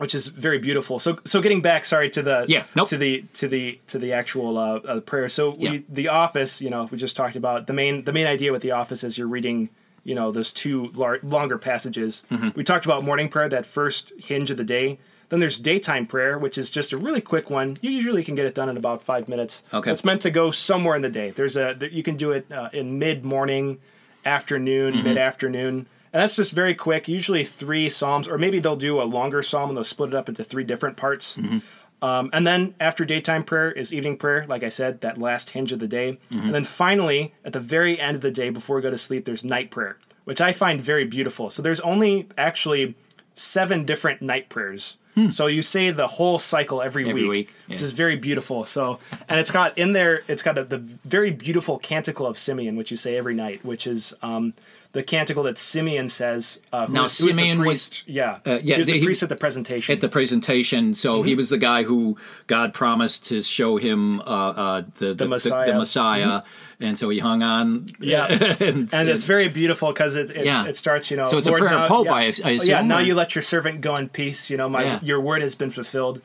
which 0.01 0.15
is 0.15 0.29
very 0.29 0.59
beautiful. 0.59 0.99
So 0.99 1.19
so 1.27 1.43
getting 1.43 1.61
back, 1.61 1.85
sorry 1.85 2.09
to 2.11 2.23
the 2.23 2.45
Yeah, 2.49 2.65
nope. 2.75 2.89
to 2.89 2.97
the 2.97 3.25
to 3.35 3.49
the 3.49 3.79
to 3.89 3.99
the 3.99 4.15
actual 4.15 4.57
uh, 4.57 4.77
uh, 4.77 5.01
prayer. 5.01 5.29
So 5.29 5.55
Yeah. 5.59 5.71
we, 5.73 5.85
the 5.91 6.09
office, 6.09 6.63
you 6.63 6.71
know, 6.71 6.89
we 6.91 6.97
just 6.97 7.17
talked 7.17 7.37
about 7.37 7.67
the 7.67 7.75
main 7.75 8.05
the 8.05 8.13
main 8.13 8.27
idea 8.27 8.51
with 8.51 8.63
the 8.63 8.71
office 8.73 9.05
is 9.05 9.19
you're 9.19 9.29
reading. 9.29 9.69
You 10.03 10.15
know 10.15 10.33
those 10.33 10.51
two 10.55 10.89
lar- 10.95 11.21
longer 11.23 11.59
passages. 11.59 12.25
Mm-hmm. 12.31 12.49
We 12.57 12.65
talked 12.65 12.87
about 12.87 13.05
morning 13.05 13.29
prayer, 13.29 13.51
that 13.51 13.67
first 13.67 14.13
hinge 14.19 14.51
of 14.51 14.57
the 14.57 14.65
day. 14.65 14.99
Then 15.29 15.39
there's 15.41 15.59
daytime 15.61 16.07
prayer, 16.07 16.39
which 16.39 16.57
is 16.57 16.71
just 16.71 16.93
a 16.95 16.97
really 16.97 17.21
quick 17.21 17.51
one. 17.51 17.77
You 17.83 17.91
usually 17.91 18.25
can 18.25 18.35
get 18.35 18.47
it 18.47 18.55
done 18.55 18.71
in 18.71 18.77
about 18.79 19.03
five 19.03 19.29
minutes. 19.29 19.63
Okay. 19.75 19.91
It's 19.93 20.03
meant 20.05 20.23
to 20.23 20.31
go 20.31 20.51
somewhere 20.51 20.97
in 20.97 21.03
the 21.03 21.11
day. 21.11 21.31
There's 21.31 21.57
a 21.57 21.77
you 21.93 22.03
can 22.03 22.17
do 22.17 22.33
it 22.33 22.51
uh, 22.51 22.71
in 22.73 22.99
mid 22.99 23.25
morning, 23.27 23.79
afternoon, 24.25 24.95
Mm-hmm. 24.95 25.05
mid 25.05 25.19
afternoon, 25.19 25.87
and 26.13 26.23
that's 26.23 26.37
just 26.37 26.53
very 26.53 26.75
quick. 26.75 27.09
Usually 27.09 27.45
three 27.45 27.89
psalms, 27.89 28.29
or 28.29 28.39
maybe 28.39 28.59
they'll 28.59 28.77
do 28.77 29.01
a 29.01 29.05
longer 29.05 29.43
psalm 29.43 29.71
and 29.71 29.77
they'll 29.77 29.85
split 29.85 30.11
it 30.11 30.15
up 30.15 30.29
into 30.29 30.43
three 30.45 30.65
different 30.65 30.97
parts. 30.97 31.37
Mm-hmm. 31.37 31.59
Um, 32.03 32.31
and 32.33 32.47
then 32.47 32.75
after 32.81 33.05
daytime 33.05 33.45
prayer 33.45 33.71
is 33.71 33.93
evening 33.93 34.17
prayer, 34.17 34.45
like 34.49 34.63
I 34.63 34.71
said, 34.71 35.03
that 35.03 35.19
last 35.19 35.51
hinge 35.51 35.71
of 35.73 35.81
the 35.81 35.87
day. 35.87 36.19
Mm-hmm. 36.33 36.47
And 36.47 36.55
then 36.55 36.65
finally, 36.65 37.35
at 37.45 37.53
the 37.53 37.61
very 37.61 38.01
end 38.01 38.17
of 38.17 38.23
the 38.23 38.31
day, 38.31 38.51
before 38.51 38.77
we 38.77 38.83
go 38.83 38.91
to 38.91 38.99
sleep, 38.99 39.25
there's 39.27 39.45
night 39.45 39.71
prayer, 39.71 39.99
which 40.25 40.41
I 40.41 40.53
find 40.53 40.81
very 40.81 41.05
beautiful. 41.05 41.51
So 41.51 41.61
there's 41.61 41.81
only 41.81 42.29
actually 42.39 42.95
seven 43.35 43.85
different 43.85 44.23
night 44.23 44.49
prayers. 44.49 44.97
So 45.29 45.49
you 45.49 45.61
say 45.61 45.91
the 45.91 46.07
whole 46.07 46.39
cycle 46.39 46.81
every, 46.81 47.05
Hmm. 47.05 47.11
Every 47.11 47.23
week, 47.25 47.31
week, 47.31 47.55
which 47.67 47.83
is 47.83 47.91
very 47.91 48.17
beautiful. 48.17 48.65
So, 48.65 49.01
and 49.29 49.39
it's 49.39 49.51
got 49.51 49.77
in 49.77 49.93
there, 49.93 50.23
it's 50.29 50.43
got 50.43 50.57
a, 50.57 50.65
the 50.65 50.79
very 50.79 51.31
beautiful 51.31 51.79
canticle 51.79 52.27
of 52.27 52.39
Simeon, 52.39 52.75
which 52.75 52.91
you 52.91 52.97
say 52.97 53.19
every 53.19 53.35
night, 53.35 53.63
which 53.63 53.87
is 53.87 54.17
um, 54.23 54.55
the 54.93 55.03
canticle 55.05 55.45
that 55.45 55.57
Simeon 55.57 56.09
says. 56.09 56.61
Uh, 56.73 56.87
Now, 56.91 57.03
was- 57.03 57.21
was 57.21 57.29
the 57.29 57.33
Simeon 57.35 57.65
was- 57.65 58.03
yeah, 58.09 58.39
uh, 58.45 58.59
yeah, 58.63 58.75
he 58.75 58.79
was 58.81 58.87
the 58.89 58.99
he- 58.99 59.05
priest 59.05 59.23
at 59.23 59.29
the 59.29 59.37
presentation. 59.37 59.93
at 59.95 60.01
the 60.01 60.09
presentation. 60.09 60.95
So 60.95 61.19
Mm-hmm. 61.19 61.29
he 61.29 61.35
was 61.37 61.49
the 61.49 61.59
guy 61.59 61.85
who 61.85 62.17
God 62.49 62.75
promised 62.75 63.27
to 63.27 63.41
show 63.43 63.77
him 63.77 64.21
uh, 64.21 64.25
uh, 64.25 64.83
the, 64.99 65.15
the, 65.15 65.27
Messiah. 65.29 65.63
Mm-hmm. 65.69 65.73
The, 65.73 65.79
Messiah. 65.79 66.43
And 66.81 66.99
so 66.99 67.09
he 67.11 67.19
hung 67.19 67.43
on. 67.43 67.87
Yeah. 68.01 68.27
and, 68.61 68.93
and 68.93 69.09
it's 69.09 69.25
very 69.25 69.49
beautiful 69.49 69.93
because 69.93 70.17
it 70.17 70.31
it's, 70.31 70.45
Yeah. 70.47 70.67
it 70.67 70.77
starts 70.77 71.11
you 71.11 71.17
know 71.19 71.27
So 71.27 71.39
it's 71.39 71.47
a 71.47 71.53
prayer 71.53 71.75
of 71.75 71.89
hope, 71.89 72.07
yeah, 72.07 72.15
I- 72.15 72.33
I 72.45 72.51
yeah 72.65 72.81
now 72.83 72.99
or- 72.99 73.03
you 73.03 73.15
let 73.15 73.35
your 73.35 73.43
servant 73.43 73.83
go 73.83 73.95
in 73.95 74.09
peace 74.09 74.51
you 74.51 74.57
know 74.57 74.69
my 74.69 74.83
Yeah. 74.83 74.99
your 75.03 75.21
word 75.21 75.43
has 75.43 75.55
been 75.55 75.71
fulfilled 75.71 76.23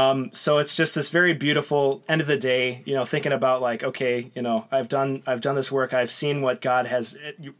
um, 0.00 0.30
so 0.32 0.58
it's 0.62 0.74
just 0.80 0.94
this 0.94 1.08
very 1.10 1.32
beautiful 1.46 2.02
end 2.08 2.20
of 2.20 2.26
the 2.26 2.36
day 2.52 2.82
you 2.88 2.94
know 2.96 3.04
thinking 3.04 3.32
about 3.32 3.58
like 3.68 3.80
okay 3.90 4.30
you 4.36 4.42
know 4.46 4.58
I've 4.76 4.88
done 4.96 5.10
I've 5.26 5.40
done 5.46 5.54
this 5.60 5.70
work 5.78 5.90
I've 6.00 6.10
seen 6.10 6.36
what 6.46 6.60
God 6.60 6.86
has 6.94 7.16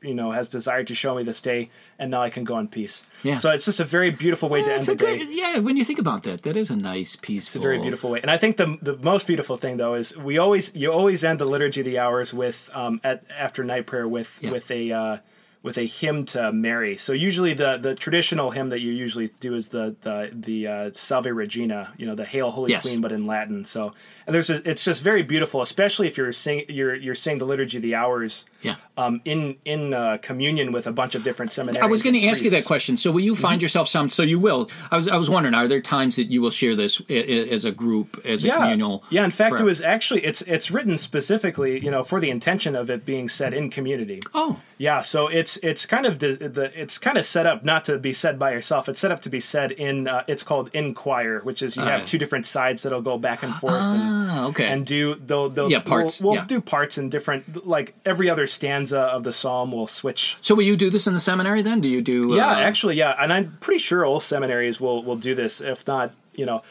you 0.09 0.15
know 0.21 0.29
has 0.33 0.49
desired 0.49 0.87
to 0.89 0.95
show 0.95 1.15
me 1.15 1.23
this 1.31 1.41
day 1.41 1.71
and 1.99 2.11
now 2.11 2.23
I 2.23 2.31
can 2.31 2.45
go 2.45 2.59
in 2.59 2.69
peace 2.69 3.05
Yeah. 3.23 3.39
so 3.39 3.51
it's 3.51 3.65
just 3.65 3.81
a 3.81 3.85
very 3.99 4.11
beautiful 4.11 4.49
way 4.49 4.63
to 4.63 4.71
end 4.73 4.85
the 4.85 4.93
a 4.93 4.97
day 4.97 5.19
good, 5.19 5.29
yeah. 5.43 5.59
When 5.67 5.77
you 5.77 5.85
think 5.85 5.99
about 6.07 6.23
that, 6.25 6.43
that 6.43 6.57
is 6.57 6.71
a 6.71 6.77
nice, 6.77 7.17
peaceful. 7.17 7.49
it's 7.49 7.57
a 7.57 7.67
very 7.69 7.79
beautiful 7.79 8.11
way, 8.11 8.21
and 8.21 8.31
I 8.31 8.37
think 8.43 8.57
the 8.63 8.69
the 8.83 8.97
most 9.13 9.27
beautiful 9.27 9.57
thing 9.57 9.75
though 9.83 9.95
is 9.95 10.07
we 10.31 10.35
always 10.39 10.75
you 10.81 10.93
always 10.93 11.25
end 11.25 11.39
the 11.39 11.47
liturgy 11.55 11.81
of 11.81 11.87
the 11.87 11.99
hours 12.05 12.35
with 12.43 12.59
um, 12.75 13.01
at 13.03 13.19
after 13.47 13.65
night 13.65 13.87
prayer 13.87 14.07
with 14.17 14.31
Yeah. 14.43 14.51
with 14.55 14.71
a 14.71 14.83
uh, 14.93 15.17
with 15.63 15.79
a 15.79 15.87
hymn 15.87 16.25
to 16.27 16.53
Mary. 16.53 16.97
So 16.97 17.13
usually 17.13 17.55
the 17.55 17.77
the 17.77 17.95
traditional 17.95 18.51
hymn 18.51 18.71
that 18.71 18.81
you 18.81 18.93
usually 18.93 19.29
do 19.41 19.55
is 19.55 19.69
the 19.71 19.97
the 20.03 20.31
the 20.33 20.67
uh, 20.69 20.91
Salve 20.93 21.27
Regina, 21.27 21.93
you 21.97 22.07
know, 22.07 22.15
the 22.15 22.25
Hail 22.25 22.51
Holy 22.51 22.71
Yes. 22.71 22.83
Queen, 22.83 23.01
but 23.01 23.13
in 23.13 23.27
Latin. 23.27 23.65
So 23.65 23.93
and 24.27 24.35
there's 24.35 24.51
a, 24.51 24.69
it's 24.69 24.85
just 24.85 25.03
very 25.03 25.23
beautiful, 25.23 25.63
especially 25.63 26.07
if 26.07 26.17
you're 26.17 26.33
sing 26.33 26.65
you're 26.69 26.95
you're 26.95 27.15
saying 27.15 27.39
the 27.39 27.45
liturgy 27.45 27.79
of 27.79 27.83
the 27.83 27.95
hours. 27.95 28.45
Yeah. 28.63 28.77
Um, 28.97 29.21
in 29.25 29.57
in 29.65 29.95
uh, 29.95 30.19
communion 30.23 30.73
with 30.73 30.87
a 30.87 30.93
bunch 30.93 31.15
of 31.15 31.23
different 31.23 31.53
seminaries. 31.53 31.85
I 31.85 31.87
was 31.87 32.03
going 32.03 32.15
to 32.15 32.27
ask 32.27 32.43
you 32.43 32.51
that 32.51 32.65
question. 32.65 32.97
So, 32.97 33.13
will 33.13 33.21
you 33.21 33.37
find 33.37 33.63
yourself 33.63 33.89
some? 33.89 34.09
So, 34.09 34.23
you 34.23 34.41
will. 34.41 34.71
I 34.91 34.97
was. 34.97 35.09
I 35.09 35.17
was 35.17 35.31
wondering. 35.31 35.55
Are 35.55 35.69
there 35.69 35.81
times 35.81 36.17
that 36.17 36.25
you 36.25 36.43
will 36.43 36.51
share 36.51 36.75
this 36.75 37.01
as 37.09 37.65
a 37.65 37.71
group, 37.71 38.21
as 38.25 38.43
a 38.43 38.49
yeah. 38.49 38.59
communal? 38.59 39.05
Yeah, 39.11 39.25
in 39.25 39.31
fact, 39.31 39.57
prayer? 39.57 39.63
it 39.63 39.67
was 39.67 39.83
actually 39.83 40.25
it's 40.25 40.43
it's 40.43 40.71
written 40.71 40.99
specifically, 40.99 41.79
you 41.85 41.91
know, 41.91 42.03
for 42.03 42.19
the 42.19 42.31
intention 42.31 42.75
of 42.75 42.91
it 42.91 43.05
being 43.05 43.29
said 43.29 43.55
in 43.55 43.71
community. 43.71 44.21
Oh, 44.35 44.61
Yeah, 44.79 45.03
so 45.03 45.29
it's 45.29 45.56
it's 45.59 45.87
kind 45.87 46.07
of 46.07 46.19
the, 46.19 46.33
the 46.37 46.81
it's 46.81 46.99
kind 46.99 47.19
of 47.19 47.25
set 47.25 47.47
up 47.47 47.65
not 47.65 47.85
to 47.85 47.99
be 47.99 48.13
said 48.13 48.39
by 48.39 48.53
yourself. 48.53 48.89
It's 48.89 49.01
set 49.01 49.13
up 49.13 49.23
to 49.23 49.31
be 49.31 49.41
said 49.41 49.73
in 49.73 50.09
uh, 50.09 50.25
it's 50.27 50.43
called 50.43 50.71
in 50.73 50.95
choir, 50.95 51.41
which 51.41 51.63
is 51.63 51.77
you 51.77 51.83
have 51.83 52.01
right. 52.01 52.07
two 52.07 52.19
different 52.19 52.47
sides 52.47 52.83
that'll 52.83 53.03
go 53.03 53.19
back 53.19 53.43
and 53.43 53.55
forth 53.55 53.75
and, 53.75 54.03
ah, 54.03 54.47
okay. 54.47 54.67
and 54.67 54.87
do 54.87 55.15
they'll 55.15 55.49
they'll 55.49 55.71
Yeah, 55.71 55.81
parts, 55.81 56.21
We'll, 56.21 56.33
we'll 56.33 56.41
yeah. 56.41 56.47
do 56.47 56.61
parts 56.61 56.99
in 56.99 57.09
different 57.09 57.67
like 57.67 57.95
every 58.05 58.31
other 58.31 58.47
stanza 58.47 58.99
of 58.99 59.25
the 59.25 59.33
psalm 59.33 59.73
will 59.73 59.87
switch. 59.87 60.37
so, 60.41 60.55
will 60.55 60.65
you 60.65 60.77
do 60.77 60.91
this 60.91 61.07
in 61.07 61.15
the 61.15 61.21
seminary? 61.21 61.63
Then, 61.63 61.81
do 61.81 61.89
you 61.89 62.03
do? 62.03 62.35
Yeah, 62.35 62.53
uh, 62.53 62.61
actually, 62.61 62.97
yeah, 62.97 63.15
and 63.19 63.33
I'm 63.33 63.57
pretty 63.61 63.81
sure 63.81 64.05
all 64.05 64.21
seminaries 64.21 64.81
will 64.81 65.03
will 65.03 65.17
do 65.17 65.35
this. 65.35 65.61
If 65.61 65.87
not, 65.87 66.13
you 66.35 66.47
know, 66.47 66.63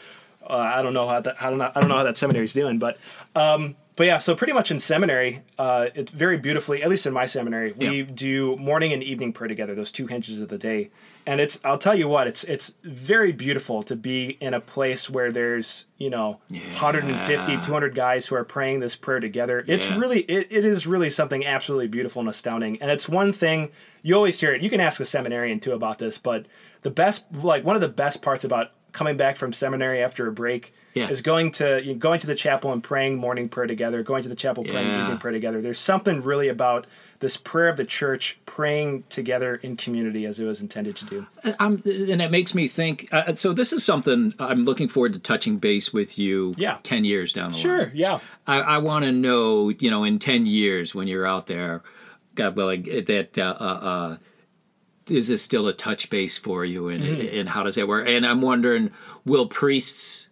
uh, 0.48 0.54
I 0.56 0.82
don't 0.82 0.94
know 0.94 1.08
how 1.08 1.20
that 1.20 1.42
I 1.42 1.50
don't 1.50 1.58
know 1.58 1.70
I 1.74 1.80
don't 1.80 1.88
know 1.88 1.96
how 1.96 2.04
that 2.04 2.16
seminary's 2.16 2.52
doing, 2.52 2.78
but 2.78 2.98
um, 3.34 3.76
but 3.96 4.06
yeah, 4.06 4.18
so 4.18 4.34
pretty 4.34 4.52
much 4.52 4.70
in 4.70 4.78
seminary, 4.78 5.42
uh, 5.58 5.86
it's 5.94 6.12
very 6.12 6.36
beautifully. 6.36 6.82
At 6.82 6.88
least 6.90 7.06
in 7.06 7.12
my 7.14 7.26
seminary, 7.26 7.72
we 7.72 8.02
Yeah. 8.02 8.06
do 8.14 8.56
morning 8.56 8.92
and 8.92 9.02
evening 9.02 9.32
prayer 9.32 9.48
together. 9.48 9.74
Those 9.74 9.90
two 9.90 10.06
hinges 10.06 10.40
of 10.40 10.48
the 10.48 10.58
day, 10.58 10.90
and 11.26 11.40
it's 11.40 11.58
I'll 11.64 11.78
tell 11.78 11.94
you 11.94 12.06
what, 12.06 12.26
it's 12.26 12.44
it's 12.44 12.74
very 12.84 13.32
beautiful 13.32 13.82
to 13.84 13.96
be 13.96 14.36
in 14.40 14.52
a 14.54 14.60
place 14.60 15.08
where 15.08 15.32
there's 15.32 15.86
you 15.98 16.10
know 16.10 16.38
150 16.50 17.56
200 17.62 17.94
guys 17.94 18.26
who 18.26 18.34
are 18.36 18.44
praying 18.44 18.80
this 18.80 18.94
prayer 18.94 19.18
together 19.18 19.64
it's 19.66 19.90
really 19.90 20.20
it, 20.20 20.46
it 20.50 20.62
is 20.64 20.86
really 20.86 21.08
something 21.08 21.46
absolutely 21.46 21.88
beautiful 21.88 22.20
and 22.20 22.28
astounding 22.28 22.76
and 22.82 22.90
it's 22.90 23.08
one 23.08 23.32
thing 23.32 23.70
you 24.02 24.14
always 24.14 24.38
hear 24.38 24.52
it 24.52 24.60
you 24.60 24.68
can 24.68 24.78
ask 24.80 25.00
a 25.00 25.06
seminarian 25.06 25.58
too 25.58 25.72
about 25.72 25.98
this 25.98 26.18
but 26.18 26.44
the 26.82 26.90
best 26.90 27.24
like 27.32 27.64
one 27.64 27.74
of 27.76 27.80
the 27.80 27.88
best 27.88 28.20
parts 28.20 28.44
about 28.44 28.72
coming 28.96 29.16
back 29.16 29.36
from 29.36 29.52
seminary 29.52 30.02
after 30.02 30.26
a 30.26 30.32
break 30.32 30.72
Yeah. 30.94 31.08
is 31.10 31.20
going 31.20 31.50
to 31.52 31.82
you 31.84 31.92
know, 31.92 31.98
going 31.98 32.18
to 32.20 32.26
the 32.26 32.34
chapel 32.34 32.72
and 32.72 32.82
praying 32.82 33.16
morning 33.16 33.48
prayer 33.48 33.66
together 33.66 34.02
going 34.02 34.22
to 34.22 34.28
the 34.30 34.34
chapel 34.34 34.64
praying 34.64 34.88
Yeah. 34.88 35.02
evening 35.04 35.18
prayer 35.18 35.32
together 35.32 35.60
there's 35.60 35.78
something 35.78 36.22
really 36.22 36.48
about 36.48 36.86
this 37.20 37.36
prayer 37.36 37.68
of 37.68 37.76
the 37.76 37.84
church 37.84 38.38
praying 38.46 39.04
together 39.10 39.56
in 39.56 39.76
community 39.76 40.24
as 40.26 40.40
it 40.40 40.44
was 40.44 40.60
intended 40.60 40.96
to 40.96 41.04
do 41.04 41.26
I'm, 41.60 41.82
and 41.86 42.20
that 42.20 42.30
makes 42.30 42.54
me 42.54 42.66
think. 42.68 43.08
Uh, 43.12 43.34
so, 43.34 43.52
this 43.52 43.72
is 43.72 43.84
something 43.84 44.34
I'm 44.38 44.64
looking 44.64 44.88
forward 44.88 45.12
to 45.14 45.18
touching 45.20 45.58
base 45.58 45.92
with 45.92 46.18
you. 46.18 46.54
Yeah. 46.58 46.78
ten 46.82 47.04
years 47.04 47.32
down 47.32 47.50
the 47.50 47.56
line. 47.56 47.62
Sure. 47.62 47.90
Yeah 47.94 48.18
I, 48.46 48.60
I 48.60 48.78
want 48.78 49.04
to 49.04 49.12
know, 49.12 49.68
you 49.70 49.90
know, 49.90 50.04
in 50.04 50.18
10 50.18 50.46
years 50.46 50.94
when 50.94 51.06
you're 51.08 51.26
out 51.26 51.46
there, 51.48 51.82
God 52.34 52.54
willing, 52.56 52.82
that 53.06 53.36
uh, 53.38 53.56
uh, 53.60 53.64
uh, 53.64 54.16
is 55.08 55.28
this 55.28 55.42
still 55.42 55.68
a 55.68 55.72
touch 55.72 56.10
base 56.10 56.36
for 56.38 56.64
you 56.64 56.88
and, 56.88 57.02
mm. 57.02 57.40
and 57.40 57.48
how 57.48 57.62
does 57.62 57.76
that 57.76 57.88
work? 57.88 58.08
And 58.08 58.26
I'm 58.26 58.42
wondering, 58.42 58.90
will 59.24 59.46
priests, 59.46 60.28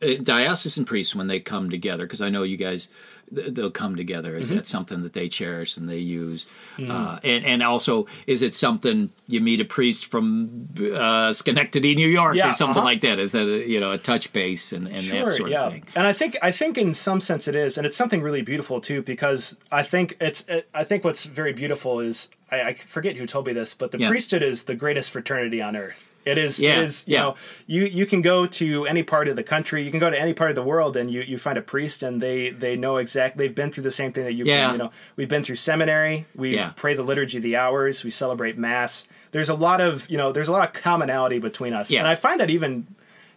diocesan 0.00 0.84
priests, 0.84 1.14
when 1.14 1.26
they 1.26 1.40
come 1.40 1.70
together, 1.70 2.04
because 2.04 2.20
I 2.20 2.28
know 2.28 2.42
you 2.42 2.56
guys, 2.56 2.88
they'll 3.30 3.70
come 3.70 3.94
together. 3.96 4.36
Is 4.36 4.48
that 4.48 4.66
something 4.66 5.02
that 5.02 5.12
they 5.12 5.28
cherish 5.28 5.76
and 5.76 5.88
they 5.88 5.98
use? 5.98 6.46
Uh, 6.78 7.18
and, 7.22 7.44
and 7.44 7.62
also, 7.62 8.06
is 8.26 8.42
it 8.42 8.54
something 8.54 9.10
you 9.26 9.40
meet 9.40 9.60
a 9.60 9.64
priest 9.64 10.06
from 10.06 10.68
uh, 10.94 11.32
Schenectady, 11.32 11.94
New 11.94 12.08
York, 12.08 12.36
Yeah, 12.36 12.50
or 12.50 12.52
something 12.54 12.78
uh-huh. 12.78 12.84
like 12.84 13.00
that? 13.02 13.18
Is 13.18 13.32
that 13.32 13.46
a, 13.46 13.68
you 13.68 13.80
know 13.80 13.92
a 13.92 13.98
touch 13.98 14.32
base 14.32 14.72
and, 14.72 14.86
and 14.86 14.96
that 14.96 15.28
sort 15.30 15.52
of 15.52 15.72
thing? 15.72 15.84
And 15.94 16.06
I 16.06 16.12
think 16.12 16.38
I 16.42 16.52
think 16.52 16.78
in 16.78 16.94
some 16.94 17.20
sense 17.20 17.48
it 17.48 17.54
is, 17.54 17.76
and 17.76 17.86
it's 17.86 17.96
something 17.96 18.22
really 18.22 18.42
beautiful 18.42 18.80
too, 18.80 19.02
because 19.02 19.56
I 19.70 19.82
think 19.82 20.16
it's 20.20 20.44
it, 20.48 20.68
I 20.72 20.84
think 20.84 21.04
what's 21.04 21.24
very 21.24 21.52
beautiful 21.52 22.00
is 22.00 22.30
I, 22.50 22.60
I 22.62 22.74
forget 22.74 23.16
who 23.16 23.26
told 23.26 23.46
me 23.46 23.52
this, 23.52 23.74
but 23.74 23.90
the 23.90 23.98
Yeah. 23.98 24.08
priesthood 24.08 24.42
is 24.42 24.64
the 24.64 24.74
greatest 24.74 25.10
fraternity 25.10 25.60
on 25.60 25.76
earth. 25.76 26.08
It 26.28 26.38
is. 26.38 26.60
Yeah, 26.60 26.72
It 26.72 26.84
is. 26.84 27.04
You 27.08 27.14
yeah. 27.14 27.22
know, 27.22 27.34
you 27.66 27.84
you 27.84 28.06
can 28.06 28.22
go 28.22 28.46
to 28.46 28.86
any 28.86 29.02
part 29.02 29.28
of 29.28 29.36
the 29.36 29.42
country, 29.42 29.82
you 29.82 29.90
can 29.90 30.00
go 30.00 30.10
to 30.10 30.18
any 30.20 30.34
part 30.34 30.50
of 30.50 30.56
the 30.56 30.62
world, 30.62 30.96
and 30.96 31.10
you, 31.10 31.22
you 31.22 31.38
find 31.38 31.56
a 31.58 31.62
priest, 31.62 32.02
and 32.02 32.20
they 32.20 32.50
they 32.50 32.76
know 32.76 32.96
exactly. 32.98 33.46
They've 33.46 33.54
been 33.54 33.72
through 33.72 33.84
the 33.84 33.90
same 33.90 34.12
thing 34.12 34.24
that 34.24 34.32
you've 34.32 34.46
Yeah. 34.46 34.66
been. 34.66 34.72
You 34.74 34.78
know, 34.86 34.90
we've 35.16 35.28
been 35.28 35.42
through 35.42 35.56
seminary. 35.56 36.26
We 36.34 36.54
Yeah. 36.54 36.72
pray 36.76 36.94
the 36.94 37.02
liturgy 37.02 37.38
of 37.38 37.42
the 37.42 37.56
hours. 37.56 38.04
We 38.04 38.10
celebrate 38.10 38.58
mass. 38.58 39.06
There's 39.32 39.48
a 39.48 39.54
lot 39.54 39.80
of 39.80 40.08
you 40.10 40.16
know. 40.16 40.32
There's 40.32 40.48
a 40.48 40.52
lot 40.52 40.66
of 40.68 40.74
commonality 40.82 41.38
between 41.38 41.72
us, 41.72 41.90
and 41.92 42.06
I 42.06 42.14
find 42.14 42.40
that 42.40 42.50
even 42.50 42.86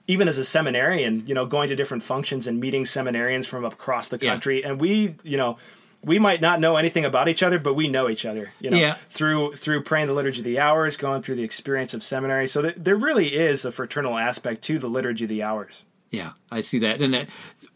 even 0.08 0.28
as 0.28 0.38
a 0.38 0.44
seminarian, 0.44 1.24
you 1.28 1.34
know, 1.34 1.46
going 1.46 1.70
to 1.70 1.76
different 1.76 2.04
functions 2.04 2.48
and 2.48 2.60
meeting 2.60 2.84
seminarians 2.84 3.46
from 3.46 3.64
across 3.64 4.10
the 4.10 4.18
country, 4.18 4.64
and 4.64 4.82
we, 4.82 5.16
you 5.24 5.38
know, 5.38 5.58
we 6.04 6.18
might 6.20 6.42
not 6.42 6.60
know 6.60 6.78
anything 6.78 7.06
about 7.06 7.28
each 7.28 7.44
other, 7.44 7.60
but 7.60 7.74
we 7.76 7.88
know 7.88 8.10
each 8.10 8.26
other, 8.26 8.52
you 8.60 8.70
know, 8.72 8.78
Yeah. 8.78 8.96
through 9.10 9.56
through 9.56 9.84
praying 9.84 10.08
the 10.08 10.14
liturgy 10.14 10.40
of 10.40 10.46
the 10.46 10.60
hours, 10.60 10.98
going 10.98 11.22
through 11.22 11.36
the 11.36 11.44
experience 11.44 11.94
of 11.94 12.04
seminary. 12.04 12.48
So 12.48 12.62
there, 12.62 12.74
there 12.78 12.96
really 12.96 13.36
is 13.36 13.66
a 13.66 13.72
fraternal 13.72 14.18
aspect 14.18 14.62
to 14.64 14.80
the 14.80 14.88
liturgy 14.90 15.26
of 15.26 15.30
the 15.30 15.44
hours. 15.44 15.84
Yeah, 16.10 16.32
I 16.52 16.60
see 16.60 16.80
that. 16.80 17.02
And 17.02 17.16
uh, 17.16 17.26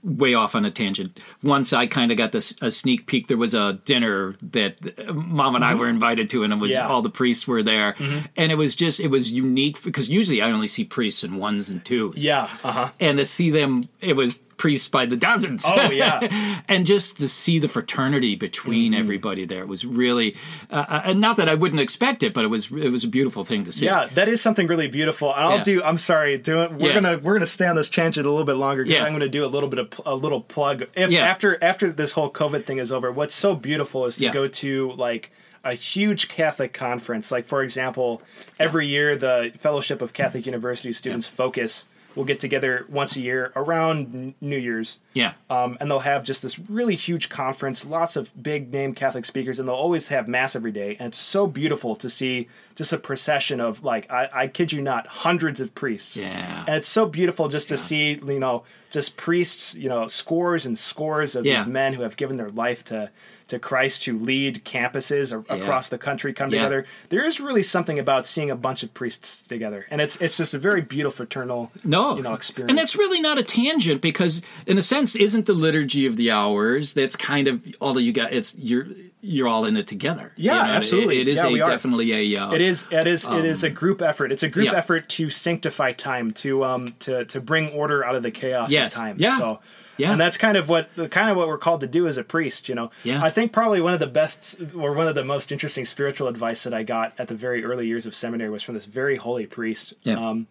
way 0.03 0.33
off 0.33 0.55
on 0.55 0.65
a 0.65 0.71
tangent. 0.71 1.21
Once 1.41 1.71
I 1.71 1.88
kind 1.88 2.11
of 2.11 2.17
got 2.17 2.33
this 2.33 2.53
a 2.61 2.69
sneak 2.69 3.07
peek. 3.07 3.27
There 3.29 3.38
was 3.38 3.53
a 3.53 3.79
dinner 3.85 4.35
that 4.51 4.75
uh, 5.07 5.13
mom 5.13 5.55
and 5.55 5.63
I 5.63 5.73
were 5.75 5.88
invited 5.88 6.29
to, 6.31 6.43
and 6.43 6.51
it 6.51 6.57
was 6.57 6.71
Mm-hmm. 6.71 6.75
Yeah. 6.77 6.83
Mm-hmm. 6.83 6.91
all 6.91 7.01
the 7.01 7.09
priests 7.09 7.47
were 7.47 7.63
there, 7.63 7.95
and 8.35 8.51
it 8.51 8.55
was 8.55 8.75
just 8.75 8.99
it 8.99 9.07
was 9.07 9.31
unique 9.31 9.81
because 9.83 10.09
usually 10.09 10.41
I 10.41 10.51
only 10.51 10.67
see 10.67 10.83
priests 10.83 11.23
in 11.23 11.38
ones 11.38 11.69
and 11.69 11.83
twos. 11.85 12.21
Yeah. 12.23 12.49
Uh 12.63 12.71
huh. 12.73 12.89
and 12.99 13.19
to 13.19 13.25
see 13.25 13.51
them, 13.51 13.88
it 14.01 14.17
was 14.17 14.41
priests 14.57 14.87
by 14.89 15.05
the 15.05 15.17
dozens. 15.17 15.63
Oh, 15.67 15.91
yeah. 15.91 16.61
and 16.67 16.85
just 16.85 17.19
to 17.19 17.27
see 17.27 17.59
the 17.59 17.67
fraternity 17.67 18.35
between 18.35 18.91
Mm-hmm. 18.93 18.99
everybody 18.99 19.45
there 19.45 19.65
was 19.65 19.85
really, 19.85 20.35
uh, 20.71 20.85
uh, 20.87 21.01
and 21.05 21.19
not 21.21 21.37
that 21.37 21.49
I 21.49 21.53
wouldn't 21.55 21.79
expect 21.81 22.23
it, 22.23 22.33
but 22.33 22.43
it 22.45 22.47
was 22.47 22.71
it 22.71 22.89
was 22.89 23.03
a 23.03 23.07
beautiful 23.07 23.43
thing 23.45 23.63
to 23.65 23.71
see. 23.71 23.85
Yeah, 23.85 24.07
that 24.13 24.27
is 24.27 24.41
something 24.41 24.67
really 24.67 24.87
beautiful. 24.87 25.31
I'll 25.31 25.57
Yeah. 25.57 25.63
do. 25.63 25.83
I'm 25.83 25.97
sorry. 25.97 26.37
Do 26.37 26.61
it. 26.63 26.71
We're 26.73 26.89
Yeah. 26.89 26.93
gonna 26.95 27.17
we're 27.21 27.33
gonna 27.33 27.45
stay 27.45 27.67
on 27.67 27.75
this 27.75 27.89
tangent 27.89 28.25
a 28.25 28.29
little 28.29 28.45
bit 28.45 28.53
longer. 28.55 28.83
Yeah. 28.83 29.03
I'm 29.03 29.11
gonna 29.13 29.27
do 29.29 29.43
a 29.45 29.47
little 29.47 29.69
bit 29.69 29.79
of 29.79 30.01
a 30.05 30.15
little 30.15 30.41
plug. 30.41 30.85
If 30.95 31.09
Yeah. 31.11 31.25
after 31.25 31.61
after 31.63 31.91
this 31.91 32.11
whole 32.13 32.29
COVID 32.31 32.65
thing 32.65 32.77
is 32.79 32.91
over, 32.91 33.11
what's 33.11 33.35
so 33.35 33.55
beautiful 33.55 34.05
is 34.05 34.17
to 34.17 34.29
go 34.29 34.47
to 34.47 34.91
like 34.93 35.31
a 35.63 35.73
huge 35.73 36.27
Catholic 36.29 36.73
conference. 36.73 37.31
Like 37.31 37.45
for 37.45 37.63
example, 37.63 38.21
every 38.59 38.87
year 38.87 39.15
the 39.15 39.51
Fellowship 39.59 40.01
of 40.01 40.13
Catholic 40.13 40.45
University 40.45 40.93
students 40.93 41.27
focus 41.27 41.85
will 42.15 42.23
get 42.23 42.39
together 42.39 42.86
once 42.89 43.15
a 43.15 43.21
year 43.21 43.51
around 43.56 44.36
New 44.41 44.58
Year's. 44.58 44.99
Yeah. 45.15 45.34
Um, 45.49 45.78
and 45.80 45.89
they'll 45.89 45.99
have 45.99 46.23
just 46.23 46.43
this 46.43 46.60
really 46.69 46.93
huge 46.95 47.30
conference, 47.30 47.86
lots 47.86 48.15
of 48.15 48.30
big 48.43 48.71
name 48.71 48.93
Catholic 48.93 49.25
speakers, 49.25 49.58
and 49.58 49.67
they'll 49.67 49.75
always 49.75 50.10
have 50.10 50.28
mass 50.28 50.56
every 50.56 50.71
day. 50.71 50.97
And 50.99 51.08
it's 51.08 51.17
so 51.17 51.47
beautiful 51.47 51.95
to 51.95 52.10
see 52.10 52.47
just 52.75 52.93
a 52.93 52.97
procession 52.97 53.60
of 53.62 53.84
like 53.84 54.12
I, 54.12 54.30
I 54.34 54.47
kid 54.47 54.71
you 54.73 54.82
not, 54.82 55.08
hundreds 55.08 55.60
of 55.62 55.73
priests. 55.73 56.17
Yeah. 56.17 56.65
And 56.67 56.75
it's 56.75 56.89
so 56.89 57.06
beautiful 57.08 57.47
just 57.47 57.69
to 57.69 57.78
see, 57.78 58.19
you 58.23 58.39
know, 58.39 58.63
just 58.91 59.17
priests, 59.17 59.73
you 59.75 59.89
know, 59.89 60.06
scores 60.08 60.65
and 60.65 60.78
scores 60.78 61.36
of 61.36 61.45
Yeah. 61.45 61.58
these 61.60 61.67
men 61.67 61.93
who 61.93 62.04
have 62.04 62.17
given 62.17 62.38
their 62.38 62.49
life 62.49 62.84
to 62.86 63.10
to 63.47 63.60
Christ 63.60 64.01
to 64.01 64.17
lead 64.17 64.65
campuses 64.65 65.32
a- 65.32 65.54
across 65.54 65.89
the 65.89 65.99
country 65.99 66.34
come 66.34 66.49
Yeah. 66.49 66.62
together. 66.62 66.86
There 67.10 67.23
is 67.23 67.39
really 67.39 67.62
something 67.62 67.99
about 67.99 68.25
seeing 68.25 68.49
a 68.49 68.56
bunch 68.56 68.82
of 68.82 68.91
priests 68.95 69.41
together, 69.43 69.86
and 69.91 70.01
it's 70.01 70.17
it's 70.19 70.36
just 70.38 70.56
a 70.56 70.58
very 70.60 70.82
beautiful 70.82 71.15
fraternal, 71.17 71.71
No, 71.84 72.15
you 72.17 72.23
know, 72.23 72.34
experience. 72.34 72.71
and 72.71 72.78
that's 72.80 72.95
really 72.95 73.21
not 73.21 73.38
a 73.38 73.43
tangent 73.43 74.01
because, 74.01 74.41
in 74.65 74.80
a 74.80 74.82
sense, 74.82 75.04
isn't 75.13 75.45
the 75.45 75.53
liturgy 75.53 76.05
of 76.05 76.15
the 76.15 76.31
hours? 76.31 76.93
That's 76.93 77.17
kind 77.17 77.49
of 77.49 77.61
although 77.81 77.99
you 77.99 78.13
got 78.13 78.31
it's 78.31 78.55
you're 78.57 78.87
you're 79.19 79.47
all 79.49 79.65
in 79.65 79.75
it 79.75 79.87
together. 79.87 80.31
Yeah, 80.37 80.53
You 80.53 80.59
know, 80.59 80.73
it- 80.73 80.75
absolutely. 80.77 81.21
It, 81.21 81.27
is 81.27 81.37
Yeah, 81.43 81.47
a 81.49 81.57
definitely 81.57 82.11
a. 82.35 82.39
Uh, 82.41 82.51
It 82.53 82.61
is. 82.61 82.87
It 82.91 83.07
is. 83.07 83.27
it 83.27 83.43
is 83.43 83.63
a 83.65 83.69
group 83.71 84.01
effort. 84.01 84.31
It's 84.31 84.43
a 84.43 84.47
group 84.49 84.69
Um, 84.69 84.73
yeah. 84.73 84.79
effort 84.79 85.09
to 85.09 85.29
sanctify 85.29 85.91
time, 85.93 86.31
to 86.43 86.63
um, 86.63 86.93
to 86.99 87.25
to 87.25 87.41
bring 87.41 87.69
order 87.69 88.05
out 88.05 88.15
of 88.15 88.23
the 88.23 88.31
chaos 88.31 88.71
Yes. 88.71 88.93
of 88.93 89.01
time. 89.01 89.17
Yeah. 89.19 89.37
So, 89.39 89.59
Yeah. 89.97 90.11
And 90.11 90.19
that's 90.21 90.37
kind 90.37 90.57
of 90.57 90.67
what 90.69 90.89
the 90.95 91.07
kind 91.09 91.29
of 91.31 91.37
what 91.37 91.47
we're 91.47 91.57
called 91.57 91.79
to 91.81 91.87
do 91.87 92.07
as 92.07 92.17
a 92.17 92.23
priest. 92.23 92.69
You 92.69 92.75
know. 92.75 92.91
Yeah. 93.03 93.23
I 93.23 93.29
think 93.31 93.51
probably 93.51 93.81
one 93.81 93.93
of 93.93 93.99
the 93.99 94.07
best 94.07 94.59
or 94.75 94.93
one 94.93 95.07
of 95.07 95.15
the 95.15 95.23
most 95.23 95.51
interesting 95.51 95.85
spiritual 95.85 96.27
advice 96.27 96.63
that 96.63 96.73
I 96.73 96.83
got 96.83 97.13
at 97.17 97.27
the 97.27 97.35
very 97.35 97.63
early 97.63 97.87
years 97.87 98.05
of 98.05 98.13
seminary 98.13 98.49
was 98.51 98.61
from 98.61 98.75
this 98.75 98.85
very 98.85 99.15
holy 99.15 99.45
priest. 99.47 99.93
Yeah. 100.03 100.19
Um, 100.19 100.47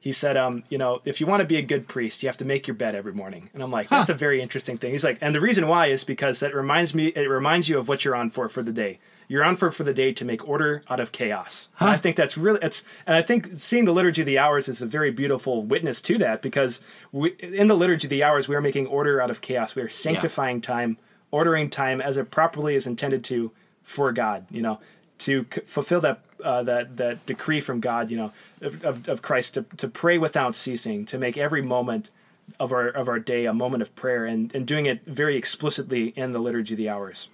he 0.00 0.12
said, 0.12 0.36
um, 0.36 0.62
you 0.68 0.78
know, 0.78 1.00
if 1.04 1.20
you 1.20 1.26
want 1.26 1.40
to 1.40 1.46
be 1.46 1.56
a 1.56 1.62
good 1.62 1.88
priest, 1.88 2.22
you 2.22 2.28
have 2.28 2.36
to 2.36 2.44
make 2.44 2.66
your 2.68 2.74
bed 2.74 2.94
every 2.94 3.12
morning. 3.12 3.50
And 3.52 3.62
I'm 3.62 3.70
like, 3.70 3.88
that's 3.88 4.10
a 4.10 4.14
very 4.14 4.40
interesting 4.40 4.78
thing. 4.78 4.92
He's 4.92 5.02
like, 5.02 5.18
and 5.20 5.34
the 5.34 5.40
reason 5.40 5.66
why 5.66 5.86
is 5.86 6.04
because 6.04 6.40
that 6.40 6.54
reminds 6.54 6.94
me, 6.94 7.08
it 7.08 7.28
reminds 7.28 7.68
you 7.68 7.78
of 7.78 7.88
what 7.88 8.04
you're 8.04 8.14
on 8.14 8.30
for 8.30 8.48
for 8.48 8.62
the 8.62 8.72
day. 8.72 9.00
You're 9.26 9.44
on 9.44 9.56
for 9.56 9.70
for 9.70 9.82
the 9.82 9.92
day 9.92 10.12
to 10.12 10.24
make 10.24 10.48
order 10.48 10.82
out 10.88 11.00
of 11.00 11.10
chaos. 11.12 11.68
And 11.80 11.90
I 11.90 11.96
think 11.96 12.16
that's 12.16 12.38
really, 12.38 12.60
it's, 12.62 12.84
and 13.06 13.16
I 13.16 13.22
think 13.22 13.58
seeing 13.58 13.84
the 13.84 13.92
liturgy 13.92 14.22
of 14.22 14.26
the 14.26 14.38
hours 14.38 14.68
is 14.68 14.80
a 14.80 14.86
very 14.86 15.10
beautiful 15.10 15.64
witness 15.64 16.00
to 16.02 16.16
that 16.18 16.42
because 16.42 16.80
we, 17.12 17.30
in 17.30 17.66
the 17.66 17.76
liturgy 17.76 18.06
of 18.06 18.10
the 18.10 18.22
hours, 18.22 18.48
we 18.48 18.54
are 18.54 18.62
making 18.62 18.86
order 18.86 19.20
out 19.20 19.30
of 19.30 19.40
chaos. 19.40 19.74
We 19.74 19.82
are 19.82 19.88
sanctifying 19.88 20.60
time, 20.60 20.96
ordering 21.30 21.68
time 21.70 22.00
as 22.00 22.16
it 22.16 22.30
properly 22.30 22.76
is 22.76 22.86
intended 22.86 23.24
to 23.24 23.50
for 23.82 24.12
God. 24.12 24.46
You 24.50 24.62
know, 24.62 24.80
to 25.18 25.46
c- 25.52 25.60
fulfill 25.66 26.00
that 26.00 26.20
uh, 26.42 26.62
that 26.62 26.96
that 26.96 27.26
decree 27.26 27.60
from 27.60 27.80
God, 27.80 28.10
you 28.10 28.16
know, 28.16 28.32
of, 28.60 28.84
of, 28.84 29.08
of 29.08 29.22
Christ 29.22 29.54
to, 29.54 29.62
to 29.76 29.88
pray 29.88 30.18
without 30.18 30.54
ceasing, 30.54 31.04
to 31.06 31.18
make 31.18 31.36
every 31.36 31.62
moment 31.62 32.10
of 32.58 32.72
our 32.72 32.88
of 32.88 33.08
our 33.08 33.18
day 33.18 33.46
a 33.46 33.52
moment 33.52 33.82
of 33.82 33.94
prayer, 33.96 34.24
and, 34.24 34.54
and 34.54 34.66
doing 34.66 34.86
it 34.86 35.04
very 35.06 35.36
explicitly 35.36 36.08
in 36.16 36.32
the 36.32 36.38
liturgy 36.38 36.74
of 36.74 36.78
the 36.78 36.88
hours. 36.88 37.28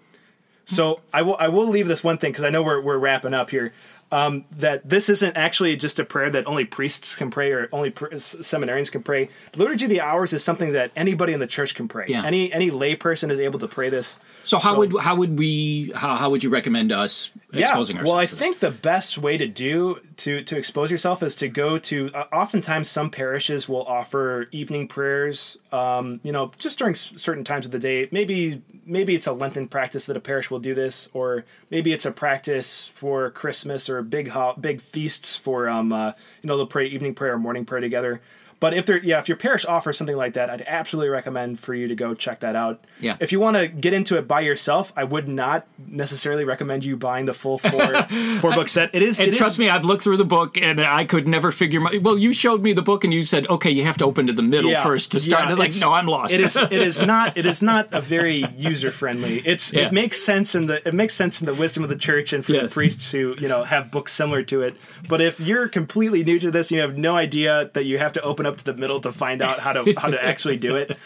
So 0.64 1.00
I 1.12 1.22
will 1.22 1.36
I 1.38 1.48
will 1.48 1.66
leave 1.66 1.88
this 1.88 2.02
one 2.02 2.18
thing 2.18 2.32
because 2.32 2.44
I 2.44 2.50
know 2.50 2.62
we're 2.62 2.80
we're 2.80 2.98
wrapping 2.98 3.34
up 3.34 3.50
here. 3.50 3.72
Um, 4.12 4.44
that 4.58 4.88
this 4.88 5.08
isn't 5.08 5.36
actually 5.36 5.74
just 5.74 5.98
a 5.98 6.04
prayer 6.04 6.30
that 6.30 6.46
only 6.46 6.64
priests 6.64 7.16
can 7.16 7.30
pray 7.30 7.50
or 7.50 7.68
only 7.72 7.90
pr- 7.90 8.10
seminarians 8.14 8.92
can 8.92 9.02
pray. 9.02 9.28
The 9.52 9.58
liturgy 9.58 9.86
of 9.86 9.90
the 9.90 10.02
hours 10.02 10.32
is 10.32 10.44
something 10.44 10.72
that 10.72 10.92
anybody 10.94 11.32
in 11.32 11.40
the 11.40 11.48
church 11.48 11.74
can 11.74 11.88
pray. 11.88 12.04
Yeah. 12.06 12.22
Any 12.24 12.52
any 12.52 12.70
lay 12.70 12.94
person 12.94 13.30
is 13.30 13.40
able 13.40 13.58
to 13.58 13.66
pray 13.66 13.88
this. 13.90 14.20
so 14.44 14.58
how 14.58 14.76
would 14.76 14.96
how 14.98 15.16
would 15.16 15.36
we 15.36 15.90
how, 15.96 16.14
how 16.14 16.30
would 16.30 16.44
you 16.44 16.50
recommend 16.50 16.92
us 16.92 17.32
exposing 17.62 17.96
ourselves? 17.96 18.10
Well, 18.10 18.18
I 18.20 18.26
think 18.26 18.60
the 18.60 18.70
best 18.70 19.18
way 19.18 19.36
to 19.38 19.46
do 19.46 20.00
to 20.18 20.42
to 20.44 20.56
expose 20.56 20.90
yourself 20.90 21.22
is 21.22 21.36
to 21.36 21.48
go 21.48 21.78
to. 21.78 22.10
Uh, 22.14 22.24
oftentimes, 22.32 22.88
some 22.88 23.10
parishes 23.10 23.68
will 23.68 23.84
offer 23.84 24.46
evening 24.52 24.88
prayers. 24.88 25.58
Um, 25.72 26.20
you 26.22 26.32
know, 26.32 26.52
just 26.58 26.78
during 26.78 26.94
s- 26.94 27.12
certain 27.16 27.44
times 27.44 27.66
of 27.66 27.72
the 27.72 27.78
day. 27.78 28.08
Maybe 28.10 28.62
maybe 28.86 29.14
it's 29.14 29.26
a 29.26 29.32
Lenten 29.32 29.68
practice 29.68 30.06
that 30.06 30.16
a 30.16 30.20
parish 30.20 30.50
will 30.50 30.58
do 30.60 30.74
this, 30.74 31.08
or 31.14 31.44
maybe 31.70 31.92
it's 31.92 32.06
a 32.06 32.12
practice 32.12 32.86
for 32.86 33.30
Christmas 33.30 33.88
or 33.88 34.02
big 34.02 34.28
ho- 34.28 34.54
big 34.60 34.80
feasts 34.80 35.36
for 35.36 35.68
um 35.68 35.92
uh, 35.92 36.12
you 36.42 36.48
know 36.48 36.56
they'll 36.56 36.66
pray 36.66 36.86
evening 36.86 37.14
prayer 37.14 37.34
or 37.34 37.38
morning 37.38 37.64
prayer 37.64 37.80
together. 37.80 38.20
But 38.64 38.72
if 38.72 38.86
there, 38.86 38.96
yeah, 38.96 39.18
if 39.18 39.28
your 39.28 39.36
parish 39.36 39.66
offers 39.66 39.98
something 39.98 40.16
like 40.16 40.32
that, 40.34 40.48
I'd 40.48 40.62
absolutely 40.66 41.10
recommend 41.10 41.60
for 41.60 41.74
you 41.74 41.86
to 41.88 41.94
go 41.94 42.14
check 42.14 42.40
that 42.40 42.56
out. 42.56 42.80
Yeah. 42.98 43.18
If 43.20 43.30
you 43.30 43.38
want 43.38 43.58
to 43.58 43.68
get 43.68 43.92
into 43.92 44.16
it 44.16 44.26
by 44.26 44.40
yourself, 44.40 44.90
I 44.96 45.04
would 45.04 45.28
not 45.28 45.66
necessarily 45.86 46.46
recommend 46.46 46.82
you 46.82 46.96
buying 46.96 47.26
the 47.26 47.34
full 47.34 47.58
four 47.58 47.94
four 48.40 48.52
book 48.52 48.68
set. 48.68 48.94
It 48.94 49.02
is. 49.02 49.20
And 49.20 49.28
it 49.28 49.34
trust 49.36 49.56
is- 49.56 49.58
me, 49.58 49.68
I've 49.68 49.84
looked 49.84 50.02
through 50.02 50.16
the 50.16 50.24
book 50.24 50.56
and 50.56 50.80
I 50.80 51.04
could 51.04 51.28
never 51.28 51.52
figure 51.52 51.78
my. 51.78 51.98
Well, 52.00 52.16
you 52.16 52.32
showed 52.32 52.62
me 52.62 52.72
the 52.72 52.80
book 52.80 53.04
and 53.04 53.12
you 53.12 53.22
said, 53.22 53.46
okay, 53.48 53.70
you 53.70 53.84
have 53.84 53.98
to 53.98 54.06
open 54.06 54.26
to 54.28 54.32
the 54.32 54.42
middle 54.42 54.70
yeah, 54.70 54.82
first 54.82 55.12
to 55.12 55.20
start. 55.20 55.42
yeah, 55.42 55.46
I 55.48 55.50
was 55.50 55.58
like, 55.58 55.72
no, 55.82 55.92
I'm 55.92 56.06
lost. 56.06 56.32
It 56.32 56.40
is. 56.40 56.56
It 56.56 56.72
is 56.72 57.02
not. 57.12 57.36
It 57.36 57.44
is 57.44 57.60
not 57.60 57.92
a 57.92 58.00
very 58.00 58.46
user 58.56 58.90
friendly. 58.90 59.40
It's. 59.44 59.74
Yeah. 59.74 59.88
It 59.88 59.92
makes 59.92 60.22
sense 60.22 60.54
in 60.54 60.64
the. 60.64 60.80
It 60.88 60.94
makes 60.94 61.12
sense 61.12 61.42
in 61.42 61.44
the 61.46 61.54
wisdom 61.54 61.82
of 61.82 61.90
the 61.90 61.96
church 61.96 62.32
and 62.32 62.42
for 62.42 62.52
Yes. 62.52 62.62
the 62.62 62.68
priests 62.72 63.12
who 63.12 63.34
you 63.38 63.46
know 63.48 63.62
have 63.64 63.90
books 63.90 64.14
similar 64.14 64.42
to 64.44 64.62
it. 64.62 64.74
But 65.06 65.20
if 65.20 65.38
you're 65.38 65.68
completely 65.68 66.24
new 66.24 66.38
to 66.40 66.50
this, 66.50 66.72
you 66.72 66.80
have 66.80 66.96
no 66.96 67.14
idea 67.14 67.70
that 67.74 67.84
you 67.84 67.98
have 67.98 68.12
to 68.12 68.22
open 68.22 68.46
up 68.46 68.53
to 68.56 68.64
the 68.64 68.74
middle 68.74 69.00
to 69.00 69.12
find 69.12 69.42
out 69.42 69.58
how 69.58 69.72
to 69.72 69.92
how 69.98 70.08
to 70.08 70.22
actually 70.22 70.56
do 70.56 70.76
it. 70.76 70.96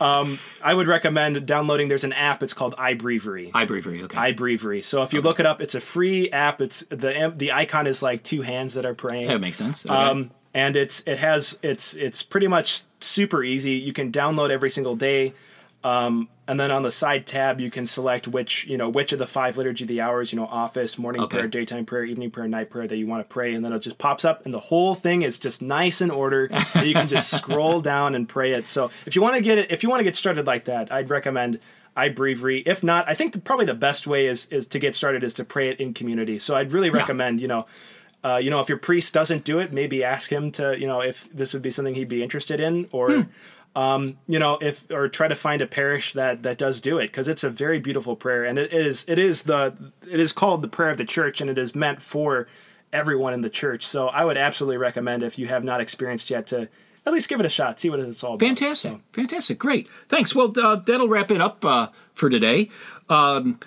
Um, 0.00 0.38
I 0.62 0.74
would 0.74 0.88
recommend 0.88 1.46
downloading. 1.46 1.88
There's 1.88 2.04
an 2.04 2.12
app. 2.12 2.42
It's 2.42 2.54
called 2.54 2.76
iBreviary. 2.76 3.52
iBreviary, 3.52 4.02
okay. 4.04 4.32
iBreviary. 4.32 4.84
So 4.84 5.02
if 5.02 5.12
you 5.12 5.20
look 5.20 5.40
it 5.40 5.46
up, 5.46 5.60
it's 5.60 5.74
a 5.74 5.80
free 5.80 6.30
app. 6.30 6.60
It's 6.60 6.80
the 6.90 7.32
the 7.36 7.52
icon 7.52 7.86
is 7.86 8.02
like 8.02 8.22
two 8.22 8.42
hands 8.42 8.74
that 8.74 8.84
are 8.84 8.94
praying. 8.94 9.28
that 9.28 9.40
makes 9.40 9.58
sense. 9.58 9.86
Okay. 9.86 9.94
Um, 9.94 10.30
and 10.54 10.76
it's 10.76 11.02
it 11.06 11.18
has 11.18 11.58
it's 11.62 11.94
it's 11.94 12.22
pretty 12.22 12.48
much 12.48 12.82
super 13.00 13.42
easy. 13.42 13.72
You 13.72 13.92
can 13.92 14.10
download 14.10 14.50
every 14.50 14.70
single 14.70 14.96
day, 14.96 15.34
um, 15.84 16.28
and 16.48 16.58
then 16.58 16.70
on 16.70 16.82
the 16.82 16.90
side 16.90 17.26
tab 17.26 17.60
you 17.60 17.70
can 17.70 17.86
select 17.86 18.26
which 18.26 18.66
you 18.66 18.76
know 18.76 18.88
which 18.88 19.12
of 19.12 19.18
the 19.18 19.26
five 19.26 19.56
liturgy 19.56 19.84
of 19.84 19.88
the 19.88 20.00
hours 20.00 20.32
you 20.32 20.38
know 20.38 20.46
office, 20.46 20.98
morning 20.98 21.22
Okay. 21.22 21.36
prayer, 21.36 21.48
daytime 21.48 21.84
prayer, 21.84 22.04
evening 22.04 22.30
prayer, 22.30 22.48
night 22.48 22.70
prayer 22.70 22.86
that 22.88 22.96
you 22.96 23.06
want 23.06 23.26
to 23.26 23.32
pray, 23.32 23.54
and 23.54 23.64
then 23.64 23.72
it 23.72 23.80
just 23.80 23.98
pops 23.98 24.24
up, 24.24 24.44
and 24.44 24.52
the 24.52 24.58
whole 24.58 24.94
thing 24.94 25.22
is 25.22 25.38
just 25.38 25.62
nice 25.62 26.00
in 26.00 26.10
order. 26.10 26.48
and 26.74 26.86
you 26.86 26.94
can 26.94 27.06
just 27.08 27.30
scroll 27.30 27.80
down 27.80 28.14
and 28.14 28.28
pray 28.28 28.52
it. 28.52 28.66
So 28.66 28.90
if 29.06 29.14
you 29.14 29.22
want 29.22 29.36
to 29.36 29.40
get 29.42 29.58
it, 29.58 29.70
if 29.70 29.82
you 29.82 29.88
want 29.88 30.00
to 30.00 30.04
get 30.04 30.16
started 30.16 30.46
like 30.46 30.64
that, 30.64 30.90
I'd 30.90 31.10
recommend 31.10 31.60
iBreviary. 31.96 32.62
If 32.66 32.82
not, 32.82 33.08
I 33.08 33.14
think 33.14 33.32
the, 33.32 33.40
probably 33.40 33.66
the 33.66 33.74
best 33.74 34.06
way 34.06 34.26
is 34.26 34.46
is 34.46 34.66
to 34.68 34.78
get 34.78 34.94
started 34.94 35.22
is 35.24 35.34
to 35.34 35.44
pray 35.44 35.68
it 35.68 35.80
in 35.80 35.94
community. 35.94 36.38
So 36.38 36.54
I'd 36.54 36.72
really 36.72 36.90
recommend 36.90 37.40
you 37.40 37.48
know. 37.48 37.66
Uh, 38.24 38.36
you 38.36 38.50
know, 38.50 38.58
if 38.58 38.68
your 38.68 38.78
priest 38.78 39.14
doesn't 39.14 39.44
do 39.44 39.60
it, 39.60 39.72
maybe 39.72 40.02
ask 40.02 40.28
him 40.32 40.50
to, 40.50 40.76
you 40.76 40.88
know, 40.88 41.00
if 41.00 41.32
this 41.32 41.52
would 41.52 41.62
be 41.62 41.70
something 41.70 41.94
he'd 41.94 42.08
be 42.08 42.20
interested 42.20 42.58
in, 42.58 42.88
or, 42.90 43.28
um, 43.78 44.18
you 44.26 44.40
know, 44.40 44.58
if 44.60 44.90
or 44.90 45.08
try 45.08 45.28
to 45.28 45.36
find 45.36 45.62
a 45.62 45.66
parish 45.66 46.14
that 46.14 46.42
that 46.42 46.58
does 46.58 46.80
do 46.80 46.98
it 46.98 47.06
because 47.06 47.28
it's 47.28 47.44
a 47.44 47.50
very 47.50 47.78
beautiful 47.78 48.16
prayer, 48.16 48.44
and 48.44 48.58
it 48.58 48.72
is 48.72 49.04
it 49.06 49.20
is 49.20 49.44
the 49.44 49.72
it 50.10 50.18
is 50.18 50.32
called 50.32 50.62
the 50.62 50.68
prayer 50.68 50.90
of 50.90 50.96
the 50.96 51.04
church, 51.04 51.40
and 51.40 51.48
it 51.48 51.58
is 51.58 51.76
meant 51.76 52.02
for 52.02 52.48
everyone 52.92 53.34
in 53.34 53.40
the 53.40 53.48
church. 53.48 53.86
So 53.86 54.08
I 54.08 54.24
would 54.24 54.36
absolutely 54.36 54.78
recommend 54.78 55.22
if 55.22 55.38
you 55.38 55.46
have 55.46 55.62
not 55.62 55.80
experienced 55.80 56.28
yet 56.28 56.48
to 56.48 56.68
at 57.06 57.12
least 57.12 57.28
give 57.28 57.38
it 57.38 57.46
a 57.46 57.48
shot, 57.48 57.78
see 57.78 57.88
what 57.88 58.00
it's 58.00 58.24
all 58.24 58.34
about. 58.34 58.44
Fantastic. 58.44 58.90
So, 58.90 59.00
Fantastic. 59.12 59.60
Great. 59.60 59.88
Thanks. 60.08 60.34
Well, 60.34 60.52
uh, 60.58 60.76
that'll 60.76 61.08
wrap 61.08 61.30
it 61.30 61.40
up 61.40 61.64
uh, 61.64 61.88
for 62.14 62.28
today. 62.28 62.70
Um, 63.08 63.60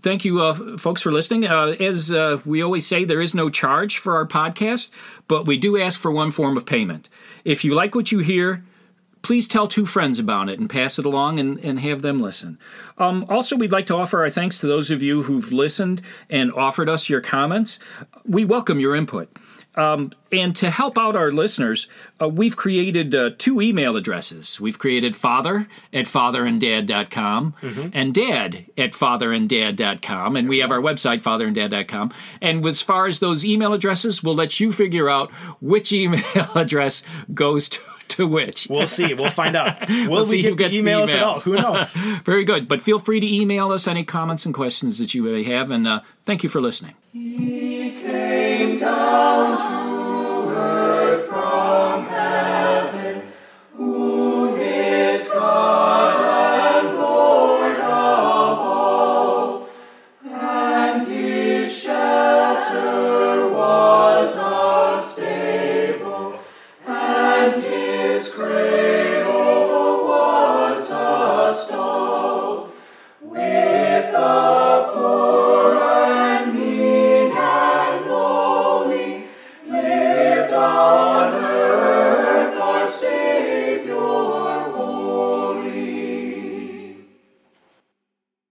thank 0.00 0.26
you, 0.26 0.42
uh, 0.42 0.76
folks, 0.76 1.00
for 1.00 1.12
listening. 1.12 1.46
Uh, 1.46 1.76
as 1.80 2.12
uh, 2.12 2.40
we 2.44 2.62
always 2.62 2.86
say, 2.86 3.06
there 3.06 3.22
is 3.22 3.34
no 3.34 3.48
charge 3.48 3.96
for 3.96 4.16
our 4.16 4.26
podcast, 4.26 4.90
but 5.28 5.46
we 5.46 5.56
do 5.56 5.80
ask 5.80 5.98
for 5.98 6.12
one 6.12 6.30
form 6.30 6.58
of 6.58 6.66
payment. 6.66 7.08
If 7.42 7.64
you 7.64 7.74
like 7.74 7.94
what 7.94 8.12
you 8.12 8.18
hear, 8.18 8.62
please 9.26 9.48
tell 9.48 9.66
two 9.66 9.84
friends 9.84 10.20
about 10.20 10.48
it 10.48 10.60
and 10.60 10.70
pass 10.70 11.00
it 11.00 11.04
along 11.04 11.40
and, 11.40 11.58
and 11.58 11.80
have 11.80 12.00
them 12.00 12.22
listen. 12.22 12.60
Um, 12.96 13.26
also, 13.28 13.56
we'd 13.56 13.72
like 13.72 13.86
to 13.86 13.96
offer 13.96 14.22
our 14.22 14.30
thanks 14.30 14.60
to 14.60 14.68
those 14.68 14.92
of 14.92 15.02
you 15.02 15.24
who've 15.24 15.52
listened 15.52 16.00
and 16.30 16.52
offered 16.52 16.88
us 16.88 17.10
your 17.10 17.20
comments. 17.20 17.80
We 18.24 18.44
welcome 18.44 18.78
your 18.78 18.94
input. 18.94 19.36
Um, 19.74 20.12
and 20.30 20.54
to 20.56 20.70
help 20.70 20.96
out 20.96 21.16
our 21.16 21.32
listeners, 21.32 21.88
uh, 22.22 22.28
we've 22.28 22.56
created 22.56 23.14
uh, 23.16 23.30
two 23.36 23.60
email 23.60 23.96
addresses. 23.96 24.60
We've 24.60 24.78
created 24.78 25.16
father 25.16 25.66
at 25.92 26.06
fatheranddad.com 26.06 27.54
and 27.92 28.14
dad 28.14 28.66
at 28.78 28.92
fatheranddad.com. 28.92 30.36
And 30.36 30.48
we 30.48 30.58
have 30.58 30.70
our 30.70 30.80
website, 30.80 31.20
fatheranddad.com. 31.20 32.14
And 32.40 32.64
as 32.64 32.80
far 32.80 33.06
as 33.06 33.18
those 33.18 33.44
email 33.44 33.72
addresses, 33.72 34.22
we'll 34.22 34.36
let 34.36 34.60
you 34.60 34.72
figure 34.72 35.10
out 35.10 35.32
which 35.60 35.92
email 35.92 36.22
address 36.54 37.04
goes 37.34 37.68
to, 37.70 37.80
to 38.16 38.26
which. 38.26 38.68
we'll 38.68 38.86
see. 38.86 39.14
We'll 39.14 39.30
find 39.30 39.56
out. 39.56 39.88
Will 39.88 40.24
see 40.24 40.36
we 40.36 40.42
who 40.42 40.50
get 40.50 40.70
gets 40.70 40.72
the 40.72 40.82
the 40.82 40.90
emails 40.90 41.08
at 41.14 41.22
all? 41.22 41.40
Who 41.40 41.54
knows? 41.54 41.92
Very 42.24 42.44
good. 42.44 42.68
But 42.68 42.82
feel 42.82 42.98
free 42.98 43.20
to 43.20 43.34
email 43.34 43.72
us 43.72 43.86
any 43.86 44.04
comments 44.04 44.44
and 44.46 44.54
questions 44.54 44.98
that 44.98 45.14
you 45.14 45.22
may 45.22 45.42
have. 45.44 45.70
And 45.70 45.86
uh, 45.86 46.00
thank 46.24 46.42
you 46.42 46.48
for 46.48 46.60
listening. 46.60 46.94